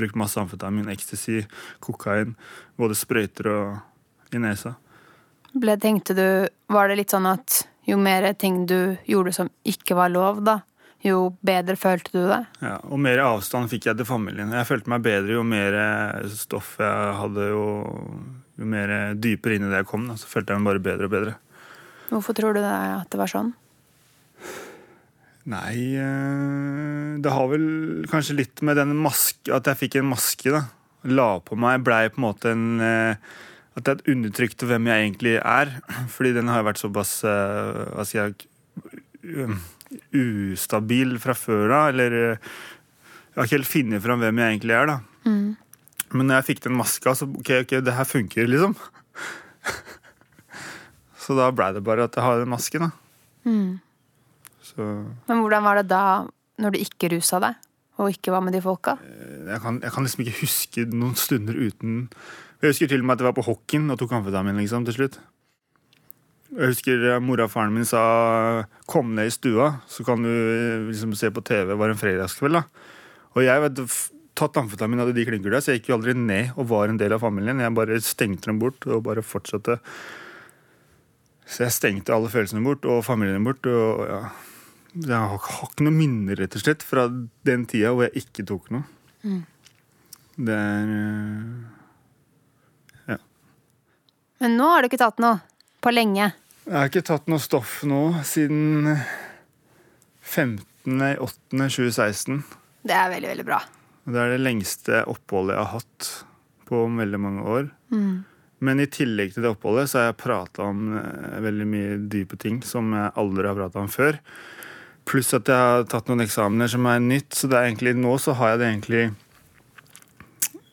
brukt 0.00 0.16
masse 0.16 0.40
amfetamin, 0.40 0.88
ecstasy, 0.92 1.42
kokain. 1.84 2.32
Både 2.80 2.96
sprøyter 2.96 3.50
og 3.52 4.32
i 4.32 4.40
nesa. 4.40 4.78
Ble, 5.52 5.76
tenkte 5.78 6.16
du, 6.16 6.26
var 6.72 6.88
det 6.88 7.02
litt 7.02 7.12
sånn 7.12 7.28
at 7.30 7.62
jo 7.84 7.98
mer 8.00 8.26
ting 8.40 8.64
du 8.66 8.96
gjorde 9.04 9.34
som 9.36 9.52
ikke 9.68 9.96
var 9.98 10.10
lov, 10.10 10.40
da, 10.46 10.62
jo 11.04 11.18
bedre 11.44 11.76
følte 11.80 12.12
du 12.14 12.22
det? 12.30 12.40
Ja, 12.64 12.78
og 12.88 13.00
mer 13.04 13.22
avstand 13.26 13.70
fikk 13.72 13.90
jeg 13.90 14.00
til 14.00 14.08
familien. 14.08 14.54
Jeg 14.56 14.68
følte 14.68 14.92
meg 14.92 15.04
bedre 15.04 15.36
jo 15.36 15.44
mer 15.46 15.76
stoff 16.32 16.76
jeg 16.80 17.18
hadde, 17.20 17.48
jo, 17.52 17.66
jo 18.60 18.68
mer 18.72 18.94
dypere 19.20 19.58
inn 19.58 19.68
i 19.68 19.72
det 19.72 19.82
jeg 19.82 19.90
kom. 19.90 20.08
Da, 20.10 20.16
så 20.20 20.30
følte 20.30 20.54
jeg 20.54 20.62
meg 20.62 20.72
bare 20.72 20.86
bedre 20.88 21.10
og 21.10 21.14
bedre. 21.16 21.36
Hvorfor 22.12 22.36
tror 22.36 22.56
du 22.56 22.62
det 22.62 22.72
at 22.72 23.10
det 23.12 23.20
var 23.20 23.30
sånn? 23.30 23.54
Nei, 25.44 25.76
eh, 26.00 27.16
det 27.20 27.32
har 27.32 27.50
vel 27.50 27.66
kanskje 28.08 28.38
litt 28.38 28.62
med 28.64 28.78
den 28.80 28.94
maske 28.96 29.52
At 29.52 29.68
jeg 29.68 29.80
fikk 29.82 29.98
en 30.00 30.08
maske, 30.14 30.48
da. 30.54 30.62
La 31.04 31.36
på 31.44 31.58
meg. 31.60 31.82
Blei 31.84 32.08
på 32.08 32.20
en 32.20 32.24
måte 32.24 32.54
en 32.54 32.80
eh, 32.80 33.20
At 33.76 33.90
jeg 33.90 34.06
undertrykte 34.14 34.68
hvem 34.70 34.88
jeg 34.88 35.04
egentlig 35.04 35.36
er. 35.40 35.74
Fordi 36.14 36.32
den 36.38 36.48
har 36.52 36.64
vært 36.64 36.80
såpass 36.80 37.18
eh, 37.28 37.84
Hva 37.92 38.08
skal 38.08 38.22
jeg 38.22 38.48
Ustabil 40.14 41.16
fra 41.22 41.36
før 41.38 41.74
av. 41.74 41.84
Eller 41.94 42.16
eh, 42.18 42.48
Jeg 43.34 43.38
har 43.38 43.48
ikke 43.48 43.58
helt 43.58 43.70
funnet 43.70 44.04
fram 44.04 44.22
hvem 44.22 44.40
jeg 44.42 44.54
egentlig 44.54 44.76
er, 44.78 44.90
da. 44.92 44.98
Men 46.14 46.28
når 46.28 46.38
jeg 46.38 46.46
fikk 46.52 46.60
den 46.68 46.76
maska, 46.78 47.14
så 47.18 47.26
ok, 47.26 47.50
ok, 47.64 47.72
det 47.82 47.96
her 47.96 48.06
funker, 48.06 48.46
liksom. 48.46 48.76
så 51.24 51.34
da 51.38 51.48
blei 51.50 51.72
det 51.74 51.82
bare 51.86 52.06
at 52.06 52.14
jeg 52.14 52.22
har 52.22 52.38
den 52.42 52.52
masken, 52.52 52.86
da. 52.86 52.92
Så 54.64 54.86
Men 55.28 55.42
hvordan 55.42 55.66
var 55.66 55.80
det 55.80 55.88
da, 55.90 56.04
når 56.62 56.74
du 56.74 56.78
ikke 56.84 57.10
rusa 57.16 57.40
deg, 57.42 57.58
og 57.98 58.10
ikke 58.14 58.32
var 58.34 58.42
med 58.46 58.54
de 58.56 58.62
folka? 58.62 58.96
jeg 59.44 59.60
kan, 59.62 59.80
jeg 59.82 59.92
kan 59.92 60.06
liksom 60.06 60.22
ikke 60.24 60.40
huske 60.40 60.84
noen 60.90 61.14
stunder 61.18 61.54
uten 61.54 62.08
Jeg 62.62 62.72
husker 62.72 62.88
til 62.90 63.02
og 63.02 63.06
med 63.06 63.14
at 63.14 63.22
jeg 63.22 63.28
var 63.28 63.36
på 63.36 63.44
hockeyen 63.44 63.90
og 63.92 63.98
tok 64.00 64.14
amfetamin 64.16 64.56
liksom, 64.56 64.86
til 64.88 64.96
slutt. 64.96 65.18
Jeg 66.54 66.70
husker 66.70 67.04
eh, 67.10 67.20
mora 67.22 67.48
og 67.48 67.50
faren 67.50 67.74
min 67.74 67.86
sa 67.88 68.64
'kom 68.86 69.14
ned 69.16 69.26
i 69.26 69.34
stua, 69.34 69.80
så 69.90 70.04
kan 70.06 70.22
du 70.22 70.30
eh, 70.30 70.86
liksom 70.86 71.14
se 71.18 71.30
på 71.30 71.42
TV'. 71.42 71.66
Det 71.68 71.78
var 71.78 71.90
en 71.90 71.98
fredagskveld. 71.98 72.52
da. 72.54 72.62
Og 73.34 73.42
jeg 73.42 73.60
vet, 73.60 74.10
tatt 74.38 74.56
amfetamin 74.56 74.98
hadde 75.02 75.14
de 75.14 75.24
klinker 75.26 75.50
der, 75.50 75.60
så 75.60 75.72
jeg 75.72 75.82
gikk 75.82 75.90
jo 75.90 75.96
aldri 75.98 76.14
ned 76.14 76.52
og 76.56 76.68
var 76.68 76.88
en 76.88 76.96
del 76.96 77.12
av 77.12 77.20
familien. 77.20 77.58
Jeg 77.58 77.74
bare 77.74 78.00
stengte 78.00 78.46
dem 78.46 78.58
bort 78.58 78.86
og 78.86 79.02
bare 79.02 79.22
fortsatte. 79.22 79.80
Så 81.46 81.64
jeg 81.66 81.74
stengte 81.74 82.14
alle 82.14 82.30
følelsene 82.30 82.62
bort 82.62 82.84
og 82.86 83.04
familien 83.04 83.44
bort. 83.44 83.66
og 83.66 84.06
ja, 84.08 84.30
Jeg 84.94 85.18
har, 85.18 85.38
har 85.38 85.68
ikke 85.68 85.84
noen 85.84 85.98
minner 85.98 86.36
rett 86.36 86.54
og 86.54 86.62
slett 86.62 86.82
fra 86.82 87.08
den 87.44 87.66
tida 87.66 87.90
hvor 87.90 88.06
jeg 88.06 88.22
ikke 88.24 88.46
tok 88.46 88.70
noe. 88.70 88.84
Det 90.38 90.54
er 90.54 90.86
Ja. 93.08 93.18
Men 94.40 94.56
nå 94.56 94.70
har 94.70 94.82
du 94.82 94.88
ikke 94.88 95.02
tatt 95.02 95.18
noe. 95.18 95.42
På 95.82 95.90
lenge. 95.90 96.32
Jeg 96.64 96.78
har 96.78 96.88
ikke 96.88 97.04
tatt 97.04 97.26
noe 97.28 97.42
stoff 97.44 97.82
nå 97.84 98.24
siden 98.24 98.96
15.8.2016. 100.24 102.40
Det 102.84 102.92
er 102.96 103.10
veldig, 103.12 103.28
veldig 103.34 103.44
bra. 103.44 103.60
Det 104.04 104.20
er 104.20 104.30
det 104.32 104.40
lengste 104.40 105.04
oppholdet 105.08 105.58
jeg 105.58 105.60
har 105.60 105.80
hatt 105.80 106.24
på 106.68 106.76
veldig 106.96 107.20
mange 107.20 107.42
år. 107.44 107.68
Men 108.64 108.80
i 108.80 108.86
tillegg 108.88 109.34
til 109.34 109.44
det 109.44 109.50
oppholdet 109.52 109.90
så 109.92 109.98
har 110.00 110.06
jeg 110.10 110.22
prata 110.24 110.62
om 110.70 110.78
eh, 110.96 111.40
veldig 111.44 111.66
mye 111.68 111.98
dype 112.12 112.36
ting 112.40 112.62
som 112.64 112.92
jeg 112.96 113.12
aldri 113.20 113.48
har 113.50 113.58
prata 113.58 113.82
om 113.82 113.90
før. 113.92 114.14
Pluss 115.04 115.34
at 115.36 115.48
jeg 115.52 115.68
har 115.68 115.84
tatt 115.90 116.08
noen 116.08 116.24
eksamener 116.24 116.68
som 116.72 116.86
er 116.88 117.02
nytt. 117.04 117.36
Så 117.36 117.50
det 117.50 117.58
er 117.58 117.68
egentlig, 117.68 117.92
nå 118.00 118.14
så 118.22 118.32
har 118.38 118.54
jeg 118.54 118.62
det 118.62 118.68
egentlig 118.70 119.04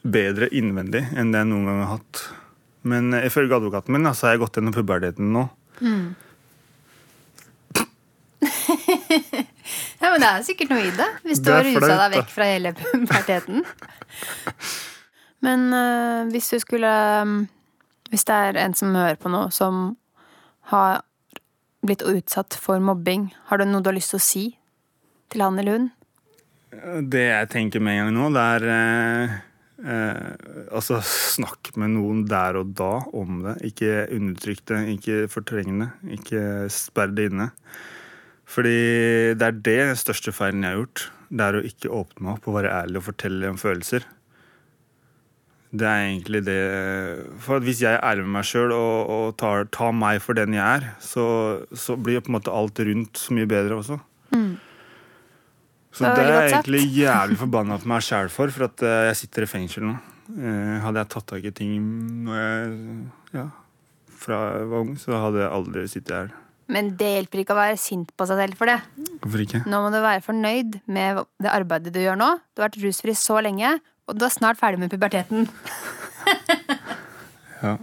bedre 0.02 0.48
innvendig 0.56 1.04
enn 1.20 1.34
det 1.34 1.44
jeg 1.44 1.52
noen 1.52 1.68
gang 1.68 1.82
har 1.84 1.92
hatt. 1.98 2.24
Men 2.88 3.12
eh, 3.18 3.28
ifølge 3.28 3.60
advokaten 3.60 3.98
min 3.98 4.08
så 4.16 4.30
har 4.30 4.38
jeg 4.38 4.46
gått 4.46 4.60
gjennom 4.60 4.78
puberteten 4.78 5.36
nå. 5.36 5.50
Ja, 10.02 10.10
men 10.10 10.24
det 10.24 10.30
er 10.30 10.46
sikkert 10.46 10.72
noe 10.74 10.84
i 10.88 10.94
det. 10.96 11.08
Hvis 11.28 11.42
du 11.46 11.52
har 11.54 11.66
rusa 11.66 11.94
deg 11.94 12.16
vekk 12.16 12.32
fra 12.34 12.48
hele 12.50 12.74
puberteten. 12.78 13.66
Men 15.46 15.68
øh, 15.74 16.32
hvis 16.34 16.50
du 16.54 16.60
skulle 16.62 16.90
øh, 17.22 17.48
Hvis 18.10 18.26
det 18.28 18.36
er 18.36 18.60
en 18.62 18.74
som 18.78 18.96
hører 18.96 19.16
på 19.16 19.30
nå, 19.32 19.50
som 19.50 19.96
har 20.74 21.02
blitt 21.82 22.04
utsatt 22.06 22.54
for 22.54 22.80
mobbing, 22.80 23.32
har 23.50 23.58
du 23.58 23.66
noe 23.66 23.82
du 23.82 23.90
har 23.90 23.96
lyst 23.98 24.14
til 24.14 24.20
å 24.20 24.26
si 24.26 24.44
til 25.32 25.42
han 25.42 25.58
eller 25.60 25.78
hun? 25.78 25.88
Det 27.12 27.24
jeg 27.24 27.50
tenker 27.52 27.80
med 27.84 27.98
en 27.98 28.04
gang 28.04 28.14
nå, 28.18 28.28
det 28.36 28.44
er 28.58 28.68
eh, 28.76 29.40
eh, 29.86 30.36
Altså, 30.72 31.00
snakk 31.38 31.74
med 31.80 31.96
noen 31.96 32.26
der 32.30 32.60
og 32.60 32.76
da 32.78 32.94
om 33.18 33.42
det. 33.46 33.58
Ikke 33.72 34.06
undertrykk 34.14 34.64
det, 34.72 34.82
ikke 34.98 35.24
fortreng 35.32 35.82
det. 35.84 35.90
Ikke 36.20 36.44
sperr 36.74 37.14
det 37.18 37.32
inne. 37.32 37.52
Fordi 38.52 38.78
det 39.40 39.48
er 39.48 39.60
det 39.64 39.82
største 40.02 40.34
feilen 40.36 40.66
jeg 40.66 40.74
har 40.74 40.82
gjort. 40.82 41.06
Det 41.32 41.46
er 41.46 41.58
å 41.58 41.68
ikke 41.68 41.94
åpne 41.96 42.26
meg 42.26 42.34
opp 42.36 42.50
og 42.50 42.58
være 42.60 42.74
ærlig 42.82 43.00
og 43.00 43.08
fortelle 43.08 43.52
om 43.54 43.60
følelser. 43.62 44.08
Det 45.72 45.88
er 45.88 46.02
egentlig 46.10 46.42
det 46.44 46.62
For 47.40 47.64
hvis 47.64 47.80
jeg 47.80 47.96
er 47.96 48.04
ærlig 48.04 48.26
med 48.26 48.34
meg 48.42 48.48
sjøl 48.50 48.74
og, 48.76 48.96
og 49.08 49.28
tar, 49.40 49.70
tar 49.72 49.94
meg 49.96 50.20
for 50.24 50.36
den 50.36 50.58
jeg 50.58 50.64
er, 50.82 50.90
så, 51.00 51.26
så 51.72 51.96
blir 51.96 52.20
på 52.20 52.34
en 52.34 52.40
måte 52.42 52.52
alt 52.52 52.82
rundt 52.84 53.22
så 53.22 53.38
mye 53.38 53.48
bedre 53.48 53.80
også. 53.80 54.02
Så 55.92 56.06
Det 56.06 56.12
det 56.16 56.24
er 56.24 56.46
jeg 56.46 56.52
egentlig 56.54 56.82
jævlig 56.96 57.38
forbanna 57.42 57.78
på 57.82 57.90
meg 57.92 58.04
sjæl 58.06 58.30
for, 58.32 58.52
for 58.56 58.70
at 58.70 58.84
eh, 58.88 59.08
jeg 59.10 59.18
sitter 59.26 59.44
i 59.44 59.50
fengsel 59.52 59.84
nå. 59.90 59.96
Eh, 60.32 60.78
Hadde 60.86 61.02
jeg 61.04 61.10
tatt 61.12 61.26
tak 61.34 61.44
i 61.50 61.52
ting 61.52 61.74
når 62.28 62.38
jeg, 62.40 62.78
ja, 63.36 63.44
fra 64.22 64.38
jeg 64.56 64.70
var 64.72 64.86
ung, 64.86 64.94
så 65.02 65.20
hadde 65.26 65.42
jeg 65.44 65.52
aldri 65.58 65.84
sittet 65.92 66.16
her. 66.16 66.32
Men 66.72 66.94
det 66.96 67.10
hjelper 67.18 67.42
ikke 67.42 67.52
å 67.52 67.60
være 67.60 67.80
sint 67.82 68.14
på 68.16 68.28
seg 68.30 68.40
selv 68.40 68.56
for 68.56 68.72
det. 68.72 68.78
Hvorfor 69.20 69.44
ikke? 69.44 69.64
Nå 69.68 69.82
må 69.84 69.90
du 69.92 69.98
være 70.00 70.24
fornøyd 70.24 70.78
med 70.88 71.20
det 71.44 71.52
arbeidet 71.52 71.92
du 71.92 72.00
gjør 72.00 72.16
nå. 72.22 72.30
Du 72.56 72.62
har 72.62 72.70
vært 72.70 72.80
rusfri 72.86 73.16
så 73.20 73.42
lenge, 73.44 73.74
og 74.08 74.16
du 74.16 74.24
er 74.24 74.32
snart 74.32 74.62
ferdig 74.62 74.80
med 74.86 74.94
puberteten. 74.94 75.50
Ja. 77.62 77.76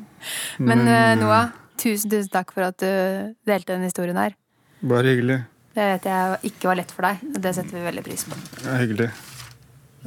Men 0.58 0.80
Men 0.82 1.20
Noah, 1.20 1.52
tusen, 1.78 2.10
tusen 2.10 2.32
takk 2.34 2.50
for 2.50 2.66
at 2.66 2.80
du 2.82 2.88
delte 3.46 3.76
den 3.76 3.84
historien 3.86 4.16
her. 4.18 4.34
Bare 4.82 5.12
hyggelig. 5.12 5.36
Det 5.78 5.84
vet 5.86 6.06
jeg 6.10 6.38
ikke 6.50 6.66
var 6.72 6.78
lett 6.80 6.90
for 6.90 7.06
deg, 7.06 7.20
og 7.30 7.36
det 7.44 7.50
setter 7.54 7.76
vi 7.78 7.84
veldig 7.84 8.02
pris 8.02 8.24
på. 8.26 8.34
Det 8.58 8.66
er 8.66 8.80
hyggelig. 8.82 9.04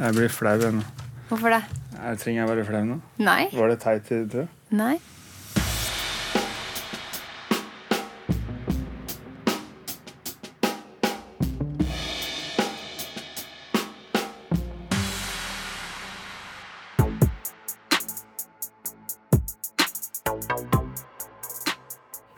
Jeg 0.01 0.15
blir 0.17 0.33
flau 0.35 0.57
ennå. 0.67 0.81
Hvorfor 1.29 1.53
det? 1.53 1.61
Jeg 1.95 2.19
trenger 2.19 2.41
jeg 2.41 2.49
være 2.49 2.65
flau 2.67 2.81
nå? 2.89 2.97
Nei. 3.23 3.45
Var 3.55 3.71
det 3.71 3.77
teit 3.79 4.03
til 4.09 4.25
det? 4.33 4.43
Nei. 4.75 4.97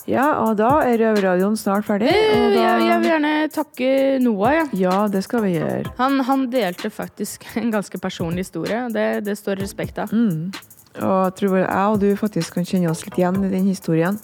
Ja, 0.10 0.26
og 0.44 0.58
da 0.60 0.82
er 0.84 0.98
Røverradioen 1.00 1.56
snart 1.60 1.86
ferdig. 1.88 2.10
Da... 2.12 2.42
Jeg, 2.52 2.84
jeg 2.90 3.00
vil 3.00 3.08
gjerne 3.08 3.34
takke 3.54 3.90
Noah. 4.24 4.56
Ja. 4.58 4.66
Ja, 4.84 4.96
det 5.12 5.24
skal 5.24 5.46
vi 5.46 5.54
gjøre. 5.56 5.94
Han, 6.00 6.20
han 6.28 6.48
delte 6.52 6.92
faktisk 6.92 7.48
en 7.62 7.72
ganske 7.72 8.00
personlig 8.04 8.44
historie. 8.48 8.82
Det, 8.94 9.08
det 9.24 9.38
står 9.40 9.62
respekt 9.64 10.02
av. 10.04 10.12
Mm. 10.12 10.52
Og 11.00 11.20
jeg 11.24 11.36
tror 11.40 11.54
vel 11.56 11.64
jeg 11.64 11.94
og 11.94 12.02
du 12.04 12.10
faktisk 12.20 12.58
kan 12.60 12.68
kjenne 12.68 12.92
oss 12.92 13.06
litt 13.08 13.18
igjen 13.18 13.40
i 13.48 13.52
den 13.54 13.70
historien. 13.72 14.20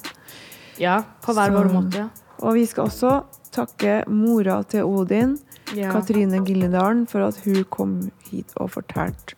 Ja, 0.79 0.99
på 1.23 1.33
hver 1.35 1.55
vår 1.55 1.71
måte. 1.73 2.09
Og 2.43 2.55
vi 2.55 2.65
skal 2.69 2.87
også 2.87 3.15
takke 3.55 4.01
mora 4.07 4.61
til 4.69 4.87
Odin, 4.87 5.37
Ja. 5.77 5.91
Katrine 5.93 6.39
Gilledalen, 6.41 7.03
for 7.05 7.21
at 7.21 7.37
hun 7.43 7.59
kom 7.69 7.91
hit 8.31 8.55
og 8.57 8.71
fortalte 8.73 9.35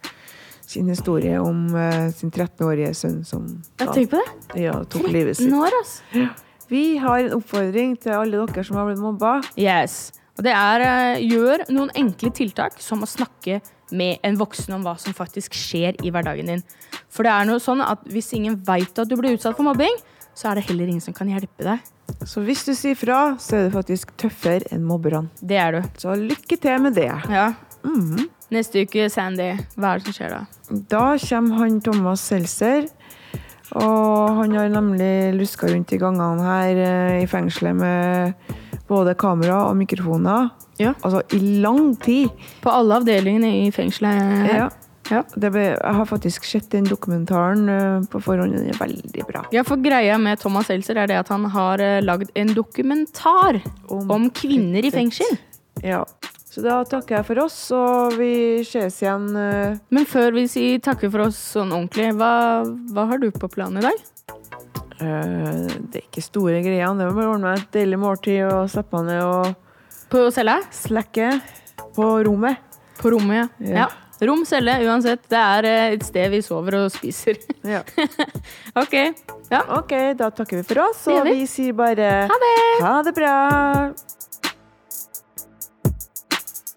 sin 0.71 0.87
historie 0.91 1.37
om 1.41 1.65
uh, 1.75 2.07
sin 2.15 2.31
13-årige 2.31 2.93
sønn 2.97 3.19
som 3.27 3.45
da- 3.77 3.91
tenk 3.93 4.09
på 4.13 4.21
det. 4.21 4.61
ja, 4.63 4.77
tok 4.91 5.09
livet 5.11 5.37
sitt. 5.37 5.51
år, 5.53 5.75
altså. 5.81 6.29
Vi 6.71 6.85
har 7.03 7.19
en 7.25 7.33
oppfordring 7.35 7.97
til 7.99 8.15
alle 8.15 8.39
dere 8.47 8.63
som 8.63 8.77
har 8.79 8.87
blitt 8.87 9.01
mobba. 9.03 9.33
Yes. 9.59 10.13
Og 10.39 10.45
det 10.47 10.53
er 10.55 10.85
uh, 10.87 11.19
gjør 11.19 11.65
noen 11.75 11.91
enkle 11.99 12.31
tiltak, 12.31 12.79
som 12.81 13.03
å 13.03 13.09
snakke 13.11 13.59
med 13.91 14.21
en 14.23 14.37
voksen 14.39 14.71
om 14.77 14.85
hva 14.87 14.93
som 14.97 15.11
faktisk 15.13 15.51
skjer 15.59 15.97
i 16.07 16.13
hverdagen 16.15 16.47
din. 16.47 16.61
For 17.11 17.27
det 17.27 17.33
er 17.35 17.49
noe 17.49 17.59
sånn 17.59 17.83
at 17.83 18.05
hvis 18.07 18.31
ingen 18.37 18.55
veit 18.63 18.95
at 19.03 19.09
du 19.11 19.17
blir 19.19 19.35
utsatt 19.35 19.57
for 19.57 19.67
mobbing, 19.67 19.97
så 20.31 20.47
er 20.53 20.61
det 20.61 20.69
heller 20.69 20.87
ingen 20.87 21.03
som 21.03 21.11
kan 21.13 21.27
hjelpe 21.27 21.65
deg. 21.67 21.81
Så 22.23 22.39
hvis 22.47 22.63
du 22.63 22.71
sier 22.77 22.95
fra, 22.95 23.17
så 23.41 23.57
er 23.57 23.65
du 23.67 23.73
faktisk 23.75 24.13
tøffere 24.19 24.71
enn 24.71 24.85
mobberne. 24.87 25.27
Det 25.43 25.57
er 25.59 25.75
du. 25.75 25.89
Så 25.99 26.15
lykke 26.15 26.55
til 26.63 26.79
med 26.87 26.95
det. 26.95 27.09
Ja. 27.27 27.49
Mhm. 27.83 28.29
Neste 28.51 28.83
uke, 28.83 29.07
Sandy. 29.11 29.53
Hva 29.79 29.93
er 29.93 30.01
det 30.01 30.09
som 30.09 30.15
skjer 30.17 30.33
da? 30.33 30.41
Da 30.91 31.05
kommer 31.23 31.61
han 31.61 31.79
Thomas 31.83 32.23
Seltzer. 32.27 32.89
Og 33.79 34.41
han 34.41 34.57
har 34.57 34.67
nemlig 34.73 35.31
luska 35.37 35.69
rundt 35.71 35.93
i 35.95 35.99
gangene 36.01 36.43
her 36.43 36.81
eh, 36.83 37.21
i 37.23 37.27
fengselet 37.31 37.77
med 37.79 38.33
både 38.89 39.15
kamera 39.15 39.61
og 39.69 39.77
mikrofoner. 39.79 40.49
Ja. 40.81 40.91
Altså 40.99 41.21
i 41.37 41.39
lang 41.63 41.93
tid. 42.03 42.33
På 42.63 42.73
alle 42.75 42.99
avdelingene 42.99 43.53
i 43.61 43.69
fengselet 43.71 44.19
her. 44.19 44.55
Ja. 44.65 44.69
Ja. 45.11 45.21
Det 45.35 45.49
ble, 45.51 45.63
jeg 45.73 45.95
har 45.97 46.07
faktisk 46.07 46.45
sett 46.47 46.69
den 46.71 46.85
dokumentaren 46.87 47.71
eh, 47.71 48.03
på 48.11 48.19
forhånd. 48.23 48.55
Den 48.55 48.69
er 48.71 48.79
veldig 48.79 49.25
bra. 49.27 49.45
Ja, 49.55 49.63
for 49.67 49.79
greia 49.83 50.19
med 50.21 50.39
Thomas 50.43 50.67
Seltzer 50.71 50.99
er 50.99 51.09
det 51.11 51.17
at 51.23 51.31
han 51.31 51.47
har 51.55 51.83
eh, 51.83 51.99
lagd 52.03 52.31
en 52.35 52.53
dokumentar 52.55 53.59
om 53.87 54.29
kvinner 54.35 54.87
i 54.87 54.91
fengsel. 54.93 55.39
Ja. 55.83 56.03
Så 56.51 56.59
da 56.65 56.81
takker 56.83 57.15
jeg 57.21 57.27
for 57.29 57.39
oss, 57.45 57.57
og 57.71 58.17
vi 58.19 58.31
ses 58.67 58.97
igjen. 59.01 59.29
eh, 59.39 59.77
Men 59.95 60.05
før 60.09 60.33
vi 60.35 60.43
sier 60.51 60.81
takker 60.83 61.11
for 61.13 61.29
oss 61.29 61.37
sånn 61.55 61.71
ordentlig, 61.71 62.09
hva, 62.19 62.31
hva 62.91 63.05
har 63.07 63.21
du 63.21 63.29
på 63.31 63.47
planen 63.53 63.79
i 63.79 63.85
dag? 63.85 64.01
Uh, 65.01 65.65
det 65.89 66.01
er 66.01 66.03
ikke 66.03 66.21
store 66.21 66.59
greiene. 66.61 66.99
Det 66.99 67.07
er 67.07 67.15
bare 67.15 67.29
å 67.31 67.33
ordne 67.37 67.53
meg 67.53 67.63
et 67.63 67.71
deilig 67.79 67.97
måltid 68.03 68.43
og 68.51 68.67
slappe 68.69 68.99
meg 68.99 69.07
ned 69.07 69.23
og 69.23 69.55
På 70.11 70.27
cella? 70.35 70.59
slekke 70.75 71.31
på 71.95 72.09
rommet. 72.27 72.59
På 72.99 73.09
rommet, 73.15 73.47
ja. 73.57 73.71
Ja. 73.71 73.77
ja. 73.85 73.89
Rom, 74.27 74.43
celle, 74.45 74.75
uansett. 74.85 75.23
Det 75.31 75.39
er 75.39 75.65
eh, 75.65 75.95
et 75.95 76.03
sted 76.05 76.29
vi 76.29 76.43
sover 76.45 76.75
og 76.83 76.91
spiser. 76.93 77.39
Ja. 77.65 77.79
ok. 78.83 78.93
Ja. 79.49 79.63
Ok, 79.79 79.95
da 80.19 80.27
takker 80.29 80.59
vi 80.59 80.67
for 80.67 80.83
oss, 80.83 81.07
og 81.09 81.23
vi. 81.25 81.39
vi 81.39 81.47
sier 81.49 81.73
bare 81.73 82.11
Ha 82.29 82.37
det! 82.43 82.57
Ha 82.83 82.97
det 83.07 83.15
bra! 83.17 83.33